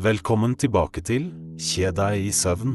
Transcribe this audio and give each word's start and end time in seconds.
Velkommen 0.00 0.54
tilbake 0.56 1.02
til 1.04 1.26
Kje 1.60 1.90
deg 1.92 2.22
i 2.24 2.30
søvn, 2.32 2.70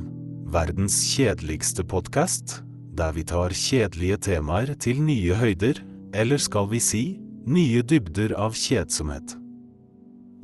verdens 0.54 0.94
kjedeligste 1.10 1.82
podkast, 1.90 2.60
der 2.94 3.16
vi 3.16 3.24
tar 3.26 3.56
kjedelige 3.56 4.20
temaer 4.28 4.76
til 4.78 5.00
nye 5.02 5.34
høyder, 5.34 5.80
eller 6.14 6.38
skal 6.38 6.70
vi 6.70 6.84
si 6.84 7.02
nye 7.50 7.82
dybder 7.82 8.36
av 8.38 8.54
kjedsomhet. 8.54 9.34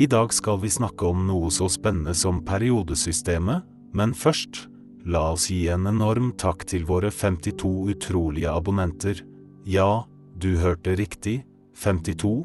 I 0.02 0.10
dag 0.10 0.34
skal 0.34 0.58
vi 0.64 0.74
snakke 0.74 1.06
om 1.06 1.22
noe 1.28 1.54
så 1.54 1.70
spennende 1.70 2.18
som 2.18 2.42
periodesystemet, 2.50 3.62
men 3.94 4.18
først, 4.18 4.66
la 5.06 5.28
oss 5.36 5.52
gi 5.54 5.68
en 5.70 5.86
enorm 5.92 6.34
takk 6.34 6.66
til 6.66 6.90
våre 6.90 7.14
52 7.14 7.76
utrolige 7.94 8.50
abonnenter. 8.50 9.22
Ja, 9.70 10.08
du 10.34 10.56
hørte 10.58 10.98
riktig, 10.98 11.44
52, 11.78 12.40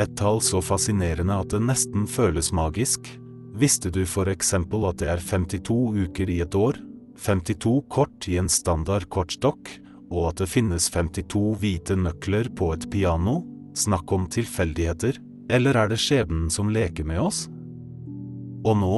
et 0.00 0.16
tall 0.16 0.40
så 0.40 0.64
fascinerende 0.64 1.42
at 1.44 1.52
det 1.52 1.66
nesten 1.68 2.08
føles 2.08 2.54
magisk. 2.56 3.18
Visste 3.52 3.90
du 3.92 4.04
for 4.08 4.30
eksempel 4.32 4.86
at 4.88 5.00
det 5.02 5.10
er 5.12 5.20
52 5.20 5.76
uker 6.06 6.30
i 6.32 6.40
et 6.44 6.54
år, 6.56 6.78
52 7.20 7.82
kort 7.92 8.28
i 8.28 8.38
en 8.40 8.48
standard 8.48 9.08
kortstokk, 9.12 9.68
og 10.12 10.30
at 10.30 10.42
det 10.42 10.48
finnes 10.52 10.88
52 10.92 11.42
hvite 11.60 11.96
nøkler 11.96 12.48
på 12.56 12.72
et 12.76 12.88
piano? 12.92 13.42
Snakk 13.76 14.12
om 14.12 14.26
tilfeldigheter, 14.28 15.18
eller 15.52 15.76
er 15.76 15.92
det 15.92 16.00
skjebnen 16.00 16.48
som 16.52 16.72
leker 16.72 17.06
med 17.08 17.20
oss? 17.20 17.46
Og 18.64 18.76
nå, 18.78 18.96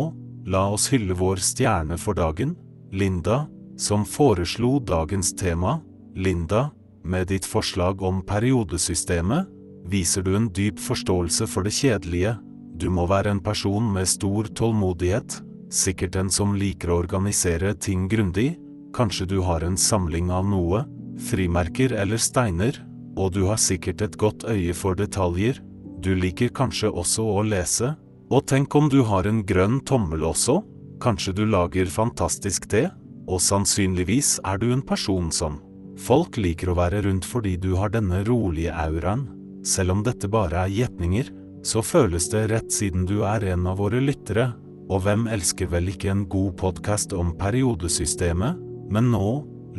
la 0.50 0.66
oss 0.74 0.88
hylle 0.92 1.16
vår 1.18 1.42
stjerne 1.42 1.98
for 1.98 2.18
dagen, 2.18 2.54
Linda, 2.94 3.44
som 3.80 4.04
foreslo 4.06 4.78
dagens 4.78 5.32
tema. 5.34 5.80
Linda, 6.14 6.68
med 7.02 7.28
ditt 7.32 7.46
forslag 7.46 8.02
om 8.02 8.22
periodesystemet, 8.26 9.50
viser 9.90 10.22
du 10.22 10.34
en 10.36 10.50
dyp 10.54 10.78
forståelse 10.80 11.48
for 11.50 11.66
det 11.66 11.74
kjedelige. 11.74 12.36
Du 12.84 12.90
må 12.92 13.06
være 13.08 13.30
en 13.32 13.40
person 13.40 13.86
med 13.94 14.04
stor 14.10 14.44
tålmodighet, 14.58 15.38
sikkert 15.72 16.18
en 16.20 16.28
som 16.28 16.50
liker 16.52 16.90
å 16.92 16.98
organisere 17.00 17.70
ting 17.80 18.02
grundig. 18.12 18.58
Kanskje 18.92 19.24
du 19.30 19.38
har 19.46 19.64
en 19.64 19.78
samling 19.80 20.28
av 20.28 20.44
noe, 20.44 20.82
frimerker 21.30 21.94
eller 21.96 22.20
steiner, 22.20 22.76
og 23.16 23.32
du 23.32 23.46
har 23.48 23.56
sikkert 23.62 24.02
et 24.04 24.18
godt 24.20 24.44
øye 24.44 24.74
for 24.76 24.98
detaljer. 25.00 25.62
Du 26.04 26.12
liker 26.12 26.52
kanskje 26.52 26.90
også 26.92 27.24
å 27.24 27.44
lese, 27.48 27.94
og 28.28 28.44
tenk 28.50 28.76
om 28.76 28.90
du 28.92 29.00
har 29.08 29.24
en 29.30 29.40
grønn 29.48 29.78
tommel 29.88 30.26
også? 30.28 30.58
Kanskje 31.00 31.32
du 31.38 31.46
lager 31.48 31.88
fantastisk 31.88 32.66
te? 32.68 32.90
Og 33.24 33.40
sannsynligvis 33.40 34.42
er 34.44 34.60
du 34.60 34.66
en 34.74 34.84
person 34.84 35.30
som 35.32 35.56
folk 36.04 36.36
liker 36.36 36.68
å 36.68 36.76
være 36.76 37.00
rundt 37.08 37.24
fordi 37.24 37.54
du 37.56 37.70
har 37.80 37.96
denne 37.96 38.20
rolige 38.28 38.76
auraen. 38.76 39.24
Selv 39.64 39.96
om 39.96 40.04
dette 40.04 40.28
bare 40.28 40.66
er 40.66 40.76
gjetninger, 40.82 41.32
så 41.64 41.82
føles 41.82 42.28
det 42.32 42.48
rett 42.52 42.72
siden 42.72 43.06
du 43.08 43.22
er 43.24 43.44
en 43.54 43.66
av 43.70 43.80
våre 43.80 44.00
lyttere, 44.02 44.52
og 44.92 45.06
hvem 45.06 45.26
elsker 45.32 45.70
vel 45.72 45.88
ikke 45.94 46.10
en 46.12 46.24
god 46.28 46.56
podkast 46.60 47.14
om 47.16 47.32
periodesystemet? 47.40 48.58
Men 48.92 49.08
nå, 49.14 49.28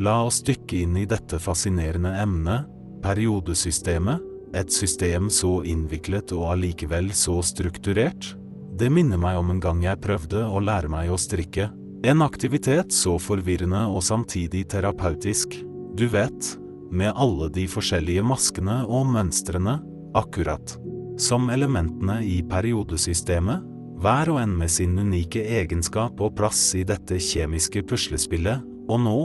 la 0.01 0.23
oss 0.25 0.41
dykke 0.45 0.81
inn 0.81 0.97
i 0.97 1.05
dette 1.09 1.37
fascinerende 1.39 2.15
emnet, 2.23 2.65
periodesystemet, 3.05 4.23
et 4.55 4.71
system 4.71 5.29
så 5.29 5.59
innviklet 5.67 6.31
og 6.33 6.55
allikevel 6.55 7.11
så 7.13 7.37
strukturert. 7.45 8.33
Det 8.75 8.89
minner 8.91 9.19
meg 9.21 9.37
om 9.39 9.51
en 9.53 9.61
gang 9.61 9.83
jeg 9.83 10.01
prøvde 10.03 10.41
å 10.47 10.61
lære 10.63 10.89
meg 10.91 11.11
å 11.11 11.19
strikke. 11.21 11.69
En 12.05 12.23
aktivitet 12.25 12.93
så 12.95 13.17
forvirrende 13.21 13.85
og 13.91 14.03
samtidig 14.05 14.65
terapeutisk. 14.73 15.53
Du 15.95 16.07
vet, 16.11 16.55
med 16.91 17.13
alle 17.13 17.51
de 17.53 17.67
forskjellige 17.69 18.25
maskene 18.25 18.81
og 18.87 19.09
mønstrene, 19.11 19.79
akkurat 20.15 20.77
som 21.17 21.49
elementene 21.49 22.19
i 22.25 22.41
periodesystemet, 22.49 23.63
hver 24.03 24.29
og 24.33 24.41
en 24.41 24.53
med 24.59 24.71
sin 24.71 24.97
unike 24.99 25.41
egenskap 25.61 26.19
og 26.21 26.35
plass 26.35 26.61
i 26.75 26.83
dette 26.87 27.17
kjemiske 27.21 27.85
puslespillet, 27.87 28.63
og 28.91 29.01
nå, 29.01 29.19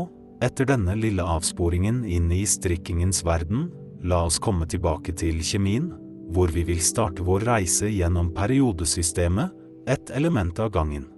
etter 0.44 0.68
denne 0.70 0.94
lille 0.96 1.24
avsporingen 1.26 2.04
inn 2.08 2.30
i 2.32 2.44
strikkingens 2.48 3.24
verden, 3.26 3.68
la 4.06 4.22
oss 4.28 4.38
komme 4.40 4.68
tilbake 4.70 5.12
til 5.18 5.42
kjemien, 5.44 5.90
hvor 6.30 6.52
vi 6.54 6.62
vil 6.64 6.80
starte 6.80 7.26
vår 7.26 7.44
reise 7.48 7.90
gjennom 7.90 8.30
periodesystemet, 8.36 9.50
ett 9.90 10.10
element 10.14 10.58
av 10.62 10.70
gangen. 10.70 11.08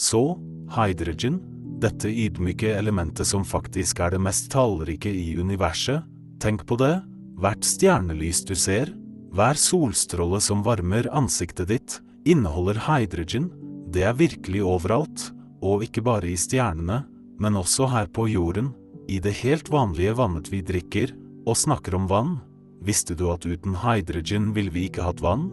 Så, 0.00 0.40
hydrogen, 0.72 1.42
dette 1.80 2.08
ydmyke 2.08 2.74
elementet 2.76 3.28
som 3.28 3.44
faktisk 3.46 4.00
er 4.04 4.14
det 4.14 4.22
mest 4.22 4.50
tallrike 4.52 5.10
i 5.10 5.34
universet, 5.40 6.04
tenk 6.40 6.66
på 6.68 6.78
det, 6.80 6.98
hvert 7.40 7.64
stjernelys 7.64 8.42
du 8.48 8.54
ser, 8.58 8.92
hver 9.30 9.58
solstråle 9.58 10.40
som 10.42 10.64
varmer 10.66 11.08
ansiktet 11.16 11.70
ditt, 11.70 12.00
inneholder 12.28 12.82
hydrogen, 12.88 13.48
det 13.90 14.04
er 14.06 14.18
virkelig 14.18 14.62
overalt, 14.66 15.30
og 15.64 15.84
ikke 15.86 16.04
bare 16.04 16.30
i 16.30 16.36
stjernene, 16.38 17.02
men 17.40 17.56
også 17.56 17.88
her 17.90 18.10
på 18.12 18.28
jorden, 18.30 18.72
i 19.08 19.18
det 19.22 19.32
helt 19.40 19.70
vanlige 19.72 20.14
vannet 20.18 20.50
vi 20.52 20.60
drikker, 20.62 21.14
og 21.48 21.56
snakker 21.56 21.96
om 21.96 22.06
vann. 22.10 22.36
Visste 22.84 23.16
du 23.16 23.26
at 23.32 23.44
uten 23.48 23.74
hydrogen 23.82 24.52
ville 24.56 24.72
vi 24.72 24.86
ikke 24.88 25.04
hatt 25.04 25.22
vann? 25.24 25.48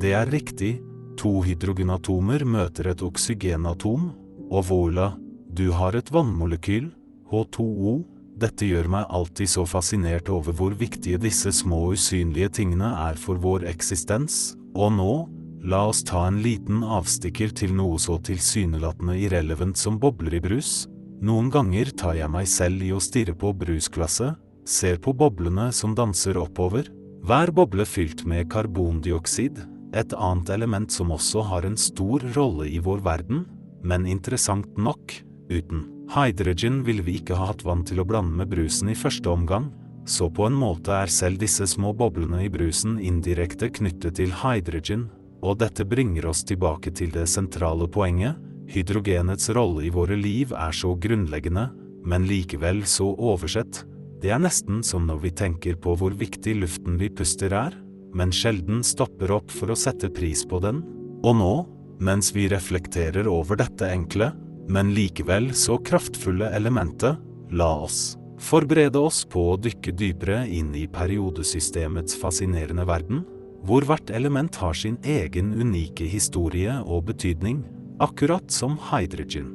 Det 0.00 0.14
er 0.16 0.30
riktig, 0.32 0.78
to 1.20 1.40
hydrogenatomer 1.44 2.46
møter 2.48 2.90
et 2.94 3.02
oksygenatom, 3.04 4.08
og 4.50 4.66
voila, 4.68 5.12
du 5.50 5.70
har 5.74 5.96
et 5.98 6.10
vannmolekyl, 6.12 6.90
H2O. 7.30 8.00
Dette 8.40 8.66
gjør 8.66 8.88
meg 8.90 9.10
alltid 9.12 9.50
så 9.52 9.66
fascinert 9.68 10.30
over 10.32 10.54
hvor 10.56 10.74
viktige 10.78 11.20
disse 11.20 11.52
små 11.54 11.90
usynlige 11.94 12.50
tingene 12.60 12.94
er 13.08 13.18
for 13.20 13.40
vår 13.40 13.66
eksistens, 13.70 14.54
og 14.74 14.94
nå, 14.96 15.12
La 15.60 15.82
oss 15.90 16.00
ta 16.08 16.22
en 16.24 16.38
liten 16.40 16.80
avstikker 16.80 17.50
til 17.52 17.74
noe 17.76 17.98
så 18.00 18.14
tilsynelatende 18.24 19.18
irrelevant 19.20 19.76
som 19.76 19.98
bobler 20.00 20.38
i 20.38 20.40
brus. 20.40 20.86
Noen 21.20 21.50
ganger 21.52 21.90
tar 22.00 22.14
jeg 22.16 22.32
meg 22.32 22.48
selv 22.48 22.80
i 22.80 22.94
å 22.96 23.00
stirre 23.04 23.34
på 23.36 23.52
brusglasset, 23.60 24.38
ser 24.64 24.96
på 25.04 25.12
boblene 25.12 25.68
som 25.76 25.92
danser 25.96 26.40
oppover, 26.40 26.88
hver 27.28 27.52
boble 27.52 27.84
fylt 27.84 28.24
med 28.24 28.48
karbondioksid, 28.48 29.60
et 29.92 30.14
annet 30.16 30.52
element 30.54 30.88
som 30.94 31.12
også 31.12 31.44
har 31.50 31.68
en 31.68 31.76
stor 31.76 32.24
rolle 32.38 32.70
i 32.70 32.80
vår 32.80 33.04
verden, 33.04 33.44
men 33.82 34.06
interessant 34.06 34.78
nok, 34.78 35.14
uten 35.50 35.86
hydrogen 36.14 36.82
ville 36.86 37.04
vi 37.06 37.18
ikke 37.20 37.38
ha 37.38 37.50
hatt 37.50 37.64
vann 37.66 37.84
til 37.86 38.02
å 38.02 38.06
blande 38.06 38.36
med 38.40 38.50
brusen 38.52 38.90
i 38.90 38.98
første 38.98 39.30
omgang, 39.30 39.70
så 40.08 40.30
på 40.32 40.46
en 40.48 40.56
måte 40.58 40.94
er 40.96 41.12
selv 41.12 41.40
disse 41.42 41.66
små 41.70 41.92
boblene 41.96 42.42
i 42.44 42.50
brusen 42.52 42.98
indirekte 42.98 43.70
knyttet 43.76 44.18
til 44.18 44.32
hydrogen, 44.42 45.08
og 45.40 45.60
dette 45.62 45.86
bringer 45.88 46.26
oss 46.28 46.42
tilbake 46.44 46.92
til 46.96 47.12
det 47.14 47.26
sentrale 47.30 47.86
poenget, 47.88 48.36
hydrogenets 48.70 49.50
rolle 49.56 49.86
i 49.86 49.92
våre 49.92 50.16
liv 50.18 50.52
er 50.54 50.74
så 50.76 50.94
grunnleggende, 50.98 51.70
men 52.06 52.26
likevel 52.28 52.84
så 52.88 53.10
oversett. 53.14 53.84
Det 54.20 54.32
er 54.34 54.42
nesten 54.42 54.82
som 54.84 55.06
når 55.08 55.22
vi 55.24 55.32
tenker 55.36 55.78
på 55.80 55.94
hvor 55.96 56.14
viktig 56.16 56.58
luften 56.60 56.98
vi 57.00 57.08
puster 57.12 57.54
er, 57.56 57.76
men 58.14 58.32
sjelden 58.34 58.82
stopper 58.84 59.32
opp 59.32 59.52
for 59.54 59.72
å 59.72 59.78
sette 59.78 60.10
pris 60.12 60.42
på 60.48 60.60
den. 60.62 60.82
Og 61.24 61.36
nå, 61.38 61.54
mens 62.00 62.32
vi 62.36 62.48
reflekterer 62.48 63.28
over 63.28 63.60
dette 63.60 63.88
enkle, 63.92 64.32
men 64.70 64.94
likevel 64.96 65.50
så 65.56 65.78
kraftfulle 65.84 66.50
elementet, 66.56 67.20
la 67.50 67.70
oss 67.84 68.20
forberede 68.40 68.98
oss 68.98 69.24
på 69.28 69.50
å 69.52 69.58
dykke 69.60 69.92
dypere 69.96 70.40
inn 70.48 70.72
i 70.76 70.86
periodesystemets 70.90 72.16
fascinerende 72.20 72.86
verden 72.88 73.24
hvor 73.66 73.84
hvert 73.84 74.10
element 74.16 74.56
har 74.62 74.76
sin 74.76 74.96
egen 75.04 75.52
unike 75.52 76.06
historie 76.08 76.78
og 76.80 77.10
betydning, 77.10 77.60
akkurat 78.00 78.48
som 78.48 78.78
hydrogen. 78.88 79.50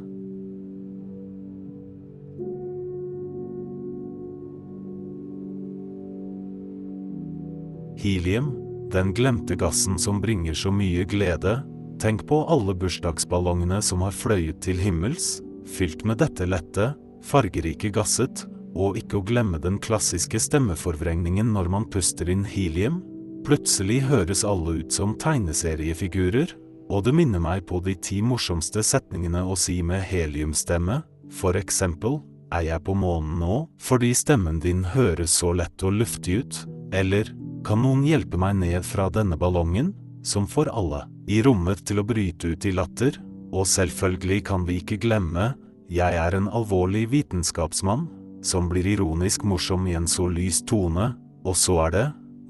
Helium, 7.97 8.51
den 8.93 9.15
glemte 9.17 9.57
gassen 9.57 9.97
som 9.97 10.21
bringer 10.21 10.53
så 10.53 10.69
mye 10.69 11.07
glede, 11.09 11.57
tenk 12.01 12.25
på 12.29 12.43
alle 12.51 12.75
bursdagsballongene 12.77 13.81
som 13.83 14.03
har 14.05 14.15
fløyet 14.15 14.61
til 14.65 14.79
himmels, 14.81 15.39
fylt 15.65 16.05
med 16.05 16.21
dette 16.21 16.47
lette, 16.47 16.91
fargerike 17.25 17.91
gasset, 17.95 18.45
og 18.75 18.99
ikke 18.99 19.21
å 19.21 19.25
glemme 19.25 19.59
den 19.63 19.79
klassiske 19.81 20.39
stemmeforvrengningen 20.41 21.53
når 21.55 21.71
man 21.71 21.89
puster 21.91 22.29
inn 22.29 22.43
helium, 22.47 23.01
Plutselig 23.45 23.99
høres 24.09 24.39
alle 24.41 24.79
ut 24.79 24.93
som 24.95 25.11
tegneseriefigurer, 25.21 26.49
og 26.89 27.03
det 27.05 27.11
minner 27.13 27.41
meg 27.41 27.67
på 27.69 27.77
de 27.85 27.93
ti 27.93 28.17
morsomste 28.25 28.81
setningene 28.81 29.43
å 29.45 29.53
si 29.59 29.83
med 29.85 30.01
heliumstemme, 30.01 31.03
for 31.29 31.57
eksempel, 31.59 32.23
er 32.49 32.65
jeg 32.65 32.81
på 32.87 32.95
månen 32.97 33.37
nå 33.41 33.59
fordi 33.81 34.11
stemmen 34.17 34.57
din 34.63 34.81
høres 34.95 35.35
så 35.43 35.51
lett 35.53 35.85
og 35.85 35.93
luftig 35.99 36.39
ut, 36.41 36.57
eller 36.89 37.29
kan 37.65 37.83
noen 37.85 38.01
hjelpe 38.07 38.39
meg 38.41 38.57
ned 38.63 38.81
fra 38.85 39.11
denne 39.13 39.37
ballongen, 39.37 39.93
som 40.25 40.47
får 40.49 40.71
alle 40.73 41.05
i 41.29 41.41
rommet 41.45 41.83
til 41.85 42.01
å 42.01 42.07
bryte 42.07 42.55
ut 42.55 42.65
i 42.65 42.73
latter, 42.75 43.19
og 43.53 43.67
selvfølgelig 43.69 44.41
kan 44.49 44.65
vi 44.67 44.79
ikke 44.81 44.99
glemme, 45.05 45.53
jeg 45.91 46.17
er 46.17 46.33
en 46.33 46.49
alvorlig 46.49 47.05
vitenskapsmann, 47.11 48.07
som 48.45 48.69
blir 48.69 48.87
ironisk 48.89 49.45
morsom 49.45 49.85
i 49.89 49.95
en 49.97 50.09
så 50.09 50.27
lys 50.29 50.63
tone, 50.65 51.13
Og 51.45 51.53
så 51.53 51.75
er 51.85 51.91
det, 51.93 52.05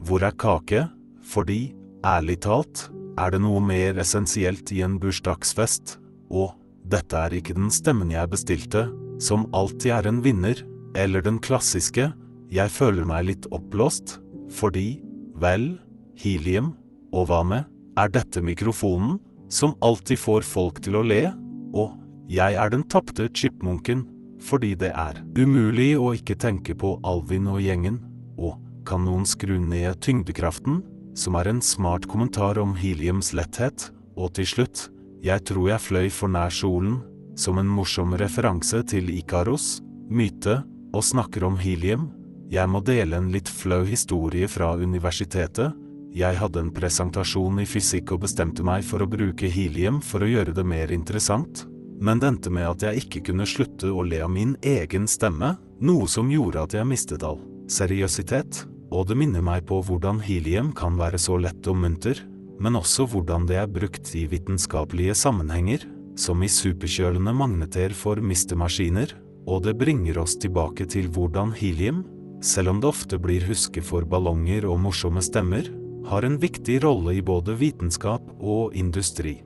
hvor 0.08 0.24
er 0.24 0.32
kake? 0.32 0.86
Fordi, 1.20 1.76
ærlig 2.08 2.38
talt, 2.46 2.86
er 3.20 3.34
det 3.34 3.42
noe 3.44 3.60
mer 3.60 4.00
essensielt 4.00 4.72
i 4.72 4.80
en 4.86 4.96
bursdagsfest, 5.04 5.98
og 6.32 6.56
dette 6.88 7.18
er 7.18 7.36
ikke 7.36 7.58
den 7.58 7.68
stemmen 7.68 8.14
jeg 8.14 8.32
bestilte, 8.32 8.86
som 9.20 9.50
alltid 9.52 9.92
er 9.98 10.08
en 10.08 10.22
vinner, 10.24 10.64
eller 10.96 11.20
den 11.26 11.42
klassiske, 11.44 12.08
jeg 12.48 12.72
føler 12.72 13.04
meg 13.04 13.28
litt 13.28 13.50
oppblåst, 13.52 14.22
fordi, 14.56 15.02
vel, 15.36 15.74
helium, 16.16 16.72
og 17.16 17.30
hva 17.30 17.42
med, 17.48 17.70
er 17.96 18.12
dette 18.12 18.44
mikrofonen, 18.44 19.18
som 19.48 19.76
alltid 19.86 20.20
får 20.20 20.44
folk 20.48 20.82
til 20.84 20.98
å 21.00 21.06
le, 21.06 21.30
og 21.76 21.96
jeg 22.32 22.58
er 22.60 22.72
den 22.74 22.84
tapte 22.92 23.30
chipmunken, 23.32 24.04
fordi 24.44 24.74
det 24.78 24.92
er 24.92 25.22
umulig 25.38 25.94
å 25.98 26.12
ikke 26.18 26.38
tenke 26.42 26.76
på 26.78 26.98
Alvin 27.08 27.48
og 27.52 27.62
gjengen, 27.64 28.02
og 28.36 28.60
kan 28.86 29.06
noen 29.06 29.26
skru 29.26 29.56
ned 29.62 30.02
tyngdekraften, 30.04 30.82
som 31.16 31.38
er 31.40 31.50
en 31.50 31.62
smart 31.64 32.08
kommentar 32.12 32.60
om 32.60 32.76
heliums 32.78 33.32
letthet, 33.38 33.90
og 34.20 34.36
til 34.36 34.50
slutt, 34.50 34.90
jeg 35.26 35.42
tror 35.48 35.70
jeg 35.72 35.86
fløy 35.86 36.10
for 36.14 36.32
nær 36.32 36.54
solen, 36.54 37.00
som 37.40 37.60
en 37.60 37.70
morsom 37.72 38.14
referanse 38.20 38.82
til 38.92 39.10
Ikaros, 39.14 39.80
myte, 40.12 40.62
og 40.96 41.04
snakker 41.04 41.44
om 41.48 41.58
helium. 41.60 42.10
Jeg 42.52 42.70
må 42.72 42.80
dele 42.86 43.18
en 43.20 43.32
litt 43.34 43.50
flau 43.52 43.82
historie 43.88 44.48
fra 44.48 44.76
universitetet. 44.78 45.74
Jeg 46.16 46.38
hadde 46.40 46.62
en 46.64 46.72
presentasjon 46.72 47.58
i 47.60 47.66
fysikk 47.68 48.14
og 48.16 48.22
bestemte 48.24 48.64
meg 48.64 48.86
for 48.88 49.04
å 49.04 49.10
bruke 49.10 49.50
helium 49.52 49.98
for 50.00 50.24
å 50.24 50.30
gjøre 50.30 50.54
det 50.56 50.64
mer 50.64 50.94
interessant, 50.96 51.66
men 52.00 52.22
det 52.22 52.30
endte 52.30 52.54
med 52.56 52.70
at 52.70 52.86
jeg 52.88 53.04
ikke 53.04 53.26
kunne 53.32 53.48
slutte 53.48 53.92
å 53.92 54.06
le 54.08 54.22
av 54.24 54.32
min 54.32 54.54
egen 54.64 55.10
stemme, 55.12 55.58
noe 55.84 56.08
som 56.08 56.32
gjorde 56.32 56.64
at 56.64 56.78
jeg 56.78 56.88
mistet 56.88 57.28
all 57.28 57.42
seriøsitet, 57.68 58.64
og 58.96 59.10
det 59.10 59.20
minner 59.20 59.44
meg 59.44 59.68
på 59.68 59.82
hvordan 59.84 60.24
helium 60.24 60.72
kan 60.78 60.96
være 60.96 61.20
så 61.20 61.36
lett 61.42 61.68
og 61.68 61.82
munter, 61.84 62.24
men 62.64 62.80
også 62.80 63.10
hvordan 63.12 63.48
det 63.50 63.60
er 63.60 63.72
brukt 63.72 64.16
i 64.16 64.24
vitenskapelige 64.32 65.20
sammenhenger, 65.20 65.84
som 66.16 66.40
i 66.40 66.48
superkjølende 66.48 67.36
magneter 67.36 67.92
for 67.92 68.24
mistemaskiner, 68.24 69.12
og 69.52 69.66
det 69.68 69.76
bringer 69.78 70.24
oss 70.24 70.40
tilbake 70.40 70.88
til 70.88 71.12
hvordan 71.12 71.52
helium, 71.60 72.06
selv 72.40 72.72
om 72.72 72.80
det 72.80 72.88
ofte 72.88 73.20
blir 73.20 73.44
husket 73.50 73.84
for 73.84 74.08
ballonger 74.08 74.64
og 74.70 74.80
morsomme 74.86 75.20
stemmer, 75.26 75.68
har 76.06 76.24
en 76.24 76.38
viktig 76.40 76.84
rolle 76.84 77.14
i 77.18 77.22
både 77.22 77.56
vitenskap 77.60 78.24
og 78.40 78.76
industri. 78.78 79.40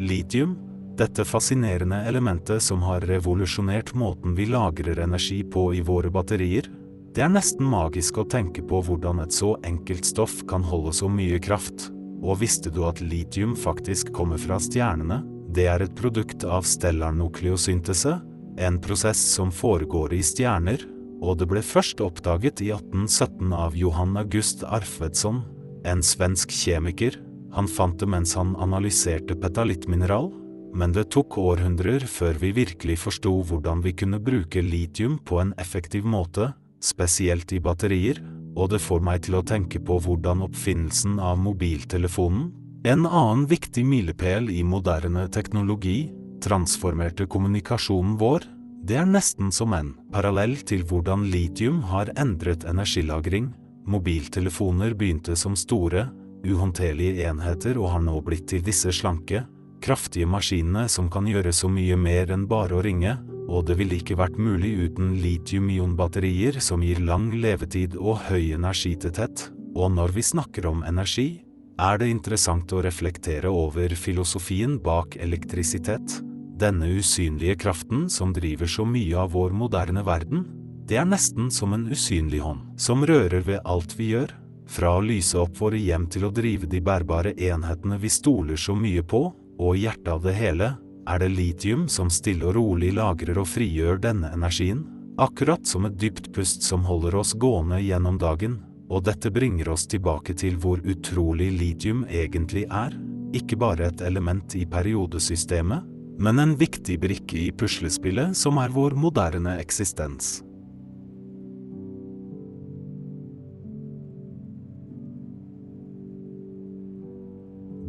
Litium, 0.00 0.56
dette 0.96 1.24
fascinerende 1.24 2.02
elementet 2.08 2.62
som 2.62 2.82
har 2.82 3.04
revolusjonert 3.04 3.92
måten 3.94 4.34
vi 4.34 4.46
lagrer 4.48 4.98
energi 5.04 5.42
på 5.44 5.74
i 5.74 5.82
våre 5.84 6.10
batterier, 6.10 6.70
det 7.14 7.24
er 7.24 7.32
nesten 7.32 7.66
magisk 7.66 8.20
å 8.22 8.26
tenke 8.30 8.62
på 8.62 8.80
hvordan 8.86 9.20
et 9.20 9.34
så 9.34 9.56
enkelt 9.66 10.06
stoff 10.06 10.38
kan 10.48 10.62
holde 10.64 10.92
så 10.96 11.08
mye 11.10 11.40
kraft. 11.42 11.88
Og 12.22 12.38
visste 12.40 12.70
du 12.72 12.84
at 12.86 13.00
litium 13.00 13.56
faktisk 13.56 14.12
kommer 14.16 14.40
fra 14.40 14.60
stjernene? 14.62 15.22
Det 15.50 15.66
er 15.66 15.82
et 15.82 15.96
produkt 15.98 16.44
av 16.46 16.68
stellarnukleosyntese, 16.68 18.14
en 18.60 18.78
prosess 18.80 19.20
som 19.34 19.50
foregår 19.52 20.14
i 20.14 20.22
stjerner, 20.24 20.84
og 21.20 21.38
det 21.40 21.48
ble 21.50 21.62
først 21.64 22.00
oppdaget 22.04 22.62
i 22.64 22.70
1817 22.72 23.52
av 23.52 23.76
Johan 23.76 24.16
August 24.20 24.64
Arfvedsson, 24.64 25.42
en 25.84 26.02
svensk 26.04 26.52
kjemiker. 26.52 27.18
Han 27.54 27.68
fant 27.68 27.98
det 28.00 28.08
mens 28.08 28.34
han 28.38 28.54
analyserte 28.60 29.36
petalittmineral, 29.40 30.30
men 30.76 30.94
det 30.94 31.08
tok 31.14 31.36
århundrer 31.40 32.04
før 32.06 32.38
vi 32.40 32.52
virkelig 32.54 33.00
forsto 33.04 33.32
hvordan 33.48 33.82
vi 33.84 33.94
kunne 33.96 34.20
bruke 34.22 34.62
litium 34.62 35.18
på 35.26 35.40
en 35.42 35.52
effektiv 35.58 36.06
måte, 36.06 36.52
spesielt 36.80 37.52
i 37.52 37.60
batterier, 37.60 38.20
og 38.56 38.70
det 38.72 38.80
får 38.82 39.02
meg 39.04 39.26
til 39.26 39.38
å 39.38 39.44
tenke 39.46 39.80
på 39.82 39.98
hvordan 40.02 40.44
oppfinnelsen 40.46 41.18
av 41.22 41.38
mobiltelefonen, 41.42 42.48
en 42.88 43.04
annen 43.04 43.44
viktig 43.50 43.84
milepæl 43.84 44.48
i 44.48 44.62
moderne 44.64 45.26
teknologi, 45.32 46.08
transformerte 46.40 47.26
kommunikasjonen 47.28 48.16
vår, 48.20 48.46
det 48.86 48.96
er 48.96 49.08
nesten 49.08 49.50
som 49.52 49.74
en 49.76 49.92
parallell 50.12 50.56
til 50.66 50.82
hvordan 50.88 51.26
litium 51.30 51.82
har 51.90 52.10
endret 52.20 52.64
energilagring. 52.68 53.50
Mobiltelefoner 53.90 54.94
begynte 54.96 55.36
som 55.36 55.56
store, 55.58 56.08
uhåndterlige 56.46 57.26
enheter 57.28 57.78
og 57.80 57.90
har 57.94 58.04
nå 58.04 58.16
blitt 58.24 58.46
til 58.52 58.64
disse 58.64 58.92
slanke, 58.96 59.44
kraftige 59.84 60.28
maskinene 60.28 60.86
som 60.88 61.10
kan 61.12 61.28
gjøre 61.28 61.52
så 61.52 61.68
mye 61.72 61.96
mer 62.00 62.32
enn 62.32 62.46
bare 62.48 62.78
å 62.78 62.84
ringe, 62.84 63.18
og 63.50 63.66
det 63.68 63.76
ville 63.80 63.98
ikke 63.98 64.18
vært 64.20 64.38
mulig 64.38 64.72
uten 64.86 65.14
litium-ion-batterier 65.20 66.60
som 66.62 66.84
gir 66.86 67.02
lang 67.04 67.30
levetid 67.34 67.96
og 67.98 68.22
høy 68.28 68.54
energitetthet, 68.56 69.48
og 69.74 69.92
når 69.96 70.16
vi 70.16 70.24
snakker 70.24 70.68
om 70.70 70.84
energi, 70.86 71.42
er 71.80 72.00
det 72.00 72.10
interessant 72.12 72.72
å 72.76 72.82
reflektere 72.84 73.50
over 73.50 73.92
filosofien 73.96 74.76
bak 74.84 75.16
elektrisitet. 75.16 76.20
Denne 76.60 76.90
usynlige 76.92 77.54
kraften 77.54 78.10
som 78.10 78.34
driver 78.36 78.68
så 78.68 78.84
mye 78.84 79.16
av 79.16 79.32
vår 79.32 79.54
moderne 79.56 80.02
verden, 80.04 80.44
det 80.84 80.98
er 81.00 81.06
nesten 81.08 81.48
som 81.54 81.72
en 81.72 81.86
usynlig 81.88 82.42
hånd, 82.44 82.74
som 82.76 83.04
rører 83.06 83.40
ved 83.46 83.62
alt 83.64 83.94
vi 83.96 84.10
gjør, 84.10 84.34
fra 84.68 84.90
å 84.98 85.00
lyse 85.00 85.38
opp 85.40 85.56
våre 85.56 85.78
hjem 85.80 86.04
til 86.12 86.26
å 86.26 86.32
drive 86.34 86.68
de 86.68 86.82
bærbare 86.84 87.32
enhetene 87.32 87.96
vi 88.02 88.10
stoler 88.12 88.60
så 88.60 88.74
mye 88.76 89.00
på, 89.02 89.22
og 89.60 89.76
i 89.76 89.86
hjertet 89.86 90.10
av 90.12 90.20
det 90.26 90.34
hele, 90.36 90.68
er 91.08 91.22
det 91.22 91.30
litium 91.32 91.86
som 91.88 92.10
stille 92.12 92.44
og 92.50 92.58
rolig 92.58 92.90
lagrer 92.94 93.40
og 93.40 93.48
frigjør 93.48 94.02
denne 94.04 94.28
energien, 94.36 94.82
akkurat 95.20 95.64
som 95.66 95.88
et 95.88 95.96
dypt 96.00 96.28
pust 96.36 96.66
som 96.66 96.84
holder 96.84 97.16
oss 97.22 97.32
gående 97.40 97.80
gjennom 97.80 98.18
dagen, 98.20 98.58
og 98.90 99.06
dette 99.08 99.32
bringer 99.32 99.70
oss 99.72 99.86
tilbake 99.88 100.36
til 100.36 100.58
hvor 100.60 100.82
utrolig 100.84 101.48
litium 101.56 102.04
egentlig 102.10 102.66
er, 102.68 102.92
ikke 103.32 103.56
bare 103.56 103.88
et 103.88 104.04
element 104.04 104.58
i 104.58 104.66
periodesystemet, 104.68 105.86
men 106.20 106.38
en 106.42 106.54
viktig 106.60 106.98
brikke 107.00 107.40
i 107.46 107.50
puslespillet 107.50 108.36
som 108.36 108.60
er 108.60 108.72
vår 108.74 108.96
moderne 109.00 109.56
eksistens. 109.62 110.38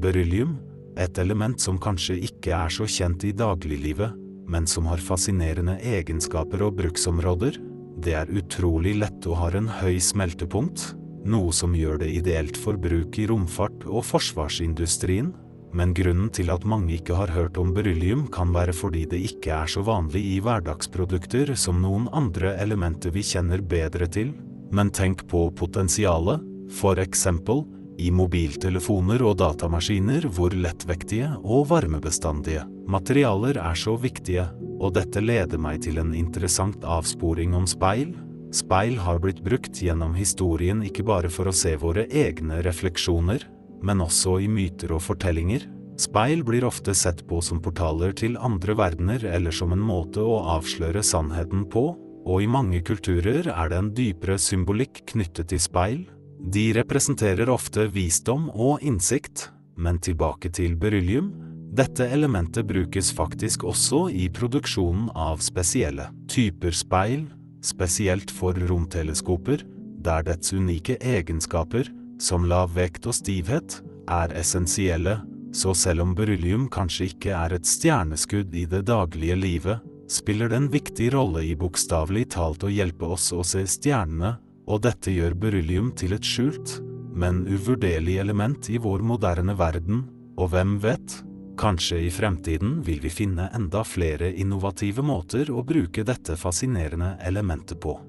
Beryllium 0.01 0.57
et 0.99 1.17
element 1.21 1.59
som 1.61 1.79
kanskje 1.79 2.17
ikke 2.27 2.53
er 2.55 2.73
så 2.73 2.87
kjent 2.89 3.23
i 3.27 3.33
dagliglivet, 3.35 4.15
men 4.51 4.67
som 4.67 4.89
har 4.91 5.01
fascinerende 5.01 5.77
egenskaper 5.87 6.65
og 6.65 6.75
bruksområder. 6.81 7.59
Det 8.01 8.15
er 8.17 8.33
utrolig 8.35 8.97
lett 8.99 9.27
og 9.29 9.39
har 9.39 9.57
en 9.57 9.69
høy 9.81 9.99
smeltepunkt, 10.03 10.91
noe 11.25 11.53
som 11.55 11.75
gjør 11.77 12.01
det 12.01 12.09
ideelt 12.17 12.57
for 12.59 12.79
bruk 12.81 13.19
i 13.21 13.27
romfart 13.29 13.85
og 13.87 14.03
forsvarsindustrien. 14.07 15.31
Men 15.73 15.93
grunnen 15.95 16.29
til 16.35 16.51
at 16.51 16.65
mange 16.67 16.97
ikke 16.97 17.15
har 17.15 17.31
hørt 17.31 17.57
om 17.61 17.71
beryllium 17.75 18.25
kan 18.33 18.51
være 18.55 18.75
fordi 18.75 19.05
det 19.11 19.21
ikke 19.31 19.53
er 19.55 19.71
så 19.71 19.83
vanlig 19.87 20.23
i 20.33 20.39
hverdagsprodukter 20.43 21.53
som 21.55 21.79
noen 21.83 22.09
andre 22.11 22.57
elementer 22.59 23.13
vi 23.15 23.23
kjenner 23.23 23.63
bedre 23.63 24.09
til. 24.11 24.33
Men 24.71 24.91
tenk 24.91 25.23
på 25.31 25.47
potensialet. 25.55 26.43
For 26.71 26.99
eksempel, 27.03 27.65
i 27.99 28.07
mobiltelefoner 28.15 29.21
og 29.27 29.37
datamaskiner 29.41 30.25
hvor 30.31 30.55
lettvektige 30.55 31.27
og 31.43 31.67
varmebestandige 31.71 32.63
materialer 32.91 33.59
er 33.61 33.77
så 33.77 33.97
viktige, 33.99 34.47
og 34.81 34.95
dette 34.95 35.21
leder 35.21 35.59
meg 35.61 35.83
til 35.85 35.99
en 36.01 36.13
interessant 36.17 36.83
avsporing 36.87 37.53
om 37.57 37.67
speil. 37.69 38.15
Speil 38.55 38.97
har 38.99 39.21
blitt 39.23 39.43
brukt 39.45 39.79
gjennom 39.83 40.15
historien 40.17 40.81
ikke 40.83 41.05
bare 41.07 41.29
for 41.31 41.47
å 41.47 41.55
se 41.55 41.75
våre 41.79 42.07
egne 42.09 42.59
refleksjoner, 42.65 43.45
men 43.81 44.03
også 44.03 44.39
i 44.43 44.49
myter 44.51 44.93
og 44.95 45.03
fortellinger. 45.05 45.67
Speil 46.01 46.41
blir 46.45 46.65
ofte 46.65 46.95
sett 46.97 47.21
på 47.29 47.41
som 47.45 47.59
portaler 47.61 48.13
til 48.17 48.37
andre 48.41 48.75
verdener 48.77 49.25
eller 49.27 49.53
som 49.53 49.73
en 49.75 49.83
måte 49.83 50.23
å 50.23 50.39
avsløre 50.55 51.03
sannheten 51.05 51.67
på, 51.69 51.91
og 52.21 52.41
i 52.41 52.49
mange 52.49 52.81
kulturer 52.85 53.49
er 53.49 53.69
det 53.69 53.77
en 53.77 53.93
dypere 53.97 54.37
symbolikk 54.41 55.03
knyttet 55.13 55.51
til 55.51 55.61
speil. 55.61 56.01
De 56.41 56.71
representerer 56.73 57.49
ofte 57.53 57.85
visdom 57.93 58.49
og 58.53 58.81
innsikt, 58.85 59.49
men 59.77 59.99
tilbake 60.01 60.49
til 60.53 60.75
beryllium. 60.77 61.31
Dette 61.71 62.07
elementet 62.11 62.67
brukes 62.67 63.11
faktisk 63.15 63.63
også 63.69 64.07
i 64.09 64.27
produksjonen 64.33 65.09
av 65.15 65.41
spesielle 65.45 66.09
typer 66.31 66.75
speil, 66.75 67.27
spesielt 67.63 68.33
for 68.33 68.57
romteleskoper, 68.57 69.63
der 70.01 70.25
dets 70.25 70.51
unike 70.53 70.97
egenskaper, 70.97 71.87
som 72.21 72.45
lav 72.45 72.75
vekt 72.77 73.07
og 73.09 73.17
stivhet, 73.17 73.79
er 74.11 74.33
essensielle, 74.37 75.17
så 75.55 75.73
selv 75.75 76.05
om 76.05 76.13
beryllium 76.15 76.67
kanskje 76.71 77.09
ikke 77.11 77.33
er 77.35 77.55
et 77.57 77.67
stjerneskudd 77.67 78.53
i 78.55 78.67
det 78.69 78.85
daglige 78.87 79.35
livet, 79.39 79.81
spiller 80.11 80.51
det 80.51 80.59
en 80.59 80.69
viktig 80.71 81.09
rolle 81.15 81.43
i 81.47 81.57
bokstavelig 81.57 82.29
talt 82.35 82.63
å 82.67 82.71
hjelpe 82.71 83.09
oss 83.15 83.31
å 83.33 83.43
se 83.47 83.63
stjernene 83.67 84.35
og 84.71 84.83
dette 84.85 85.11
gjør 85.11 85.35
beryllium 85.39 85.91
til 85.97 86.15
et 86.15 86.27
skjult, 86.27 86.77
men 87.11 87.43
uvurderlig 87.49 88.19
element 88.21 88.69
i 88.71 88.79
vår 88.79 89.03
moderne 89.03 89.57
verden, 89.59 90.05
og 90.39 90.53
hvem 90.53 90.77
vet, 90.83 91.19
Kanskje 91.61 91.99
i 92.07 92.09
fremtiden 92.09 92.79
vil 92.81 93.01
vi 93.03 93.09
finne 93.13 93.49
enda 93.53 93.83
flere 93.85 94.31
innovative 94.33 95.03
måter 95.05 95.51
å 95.53 95.61
bruke 95.67 96.01
dette 96.07 96.33
fascinerende 96.39 97.17
elementet 97.27 97.77
på. 97.83 97.99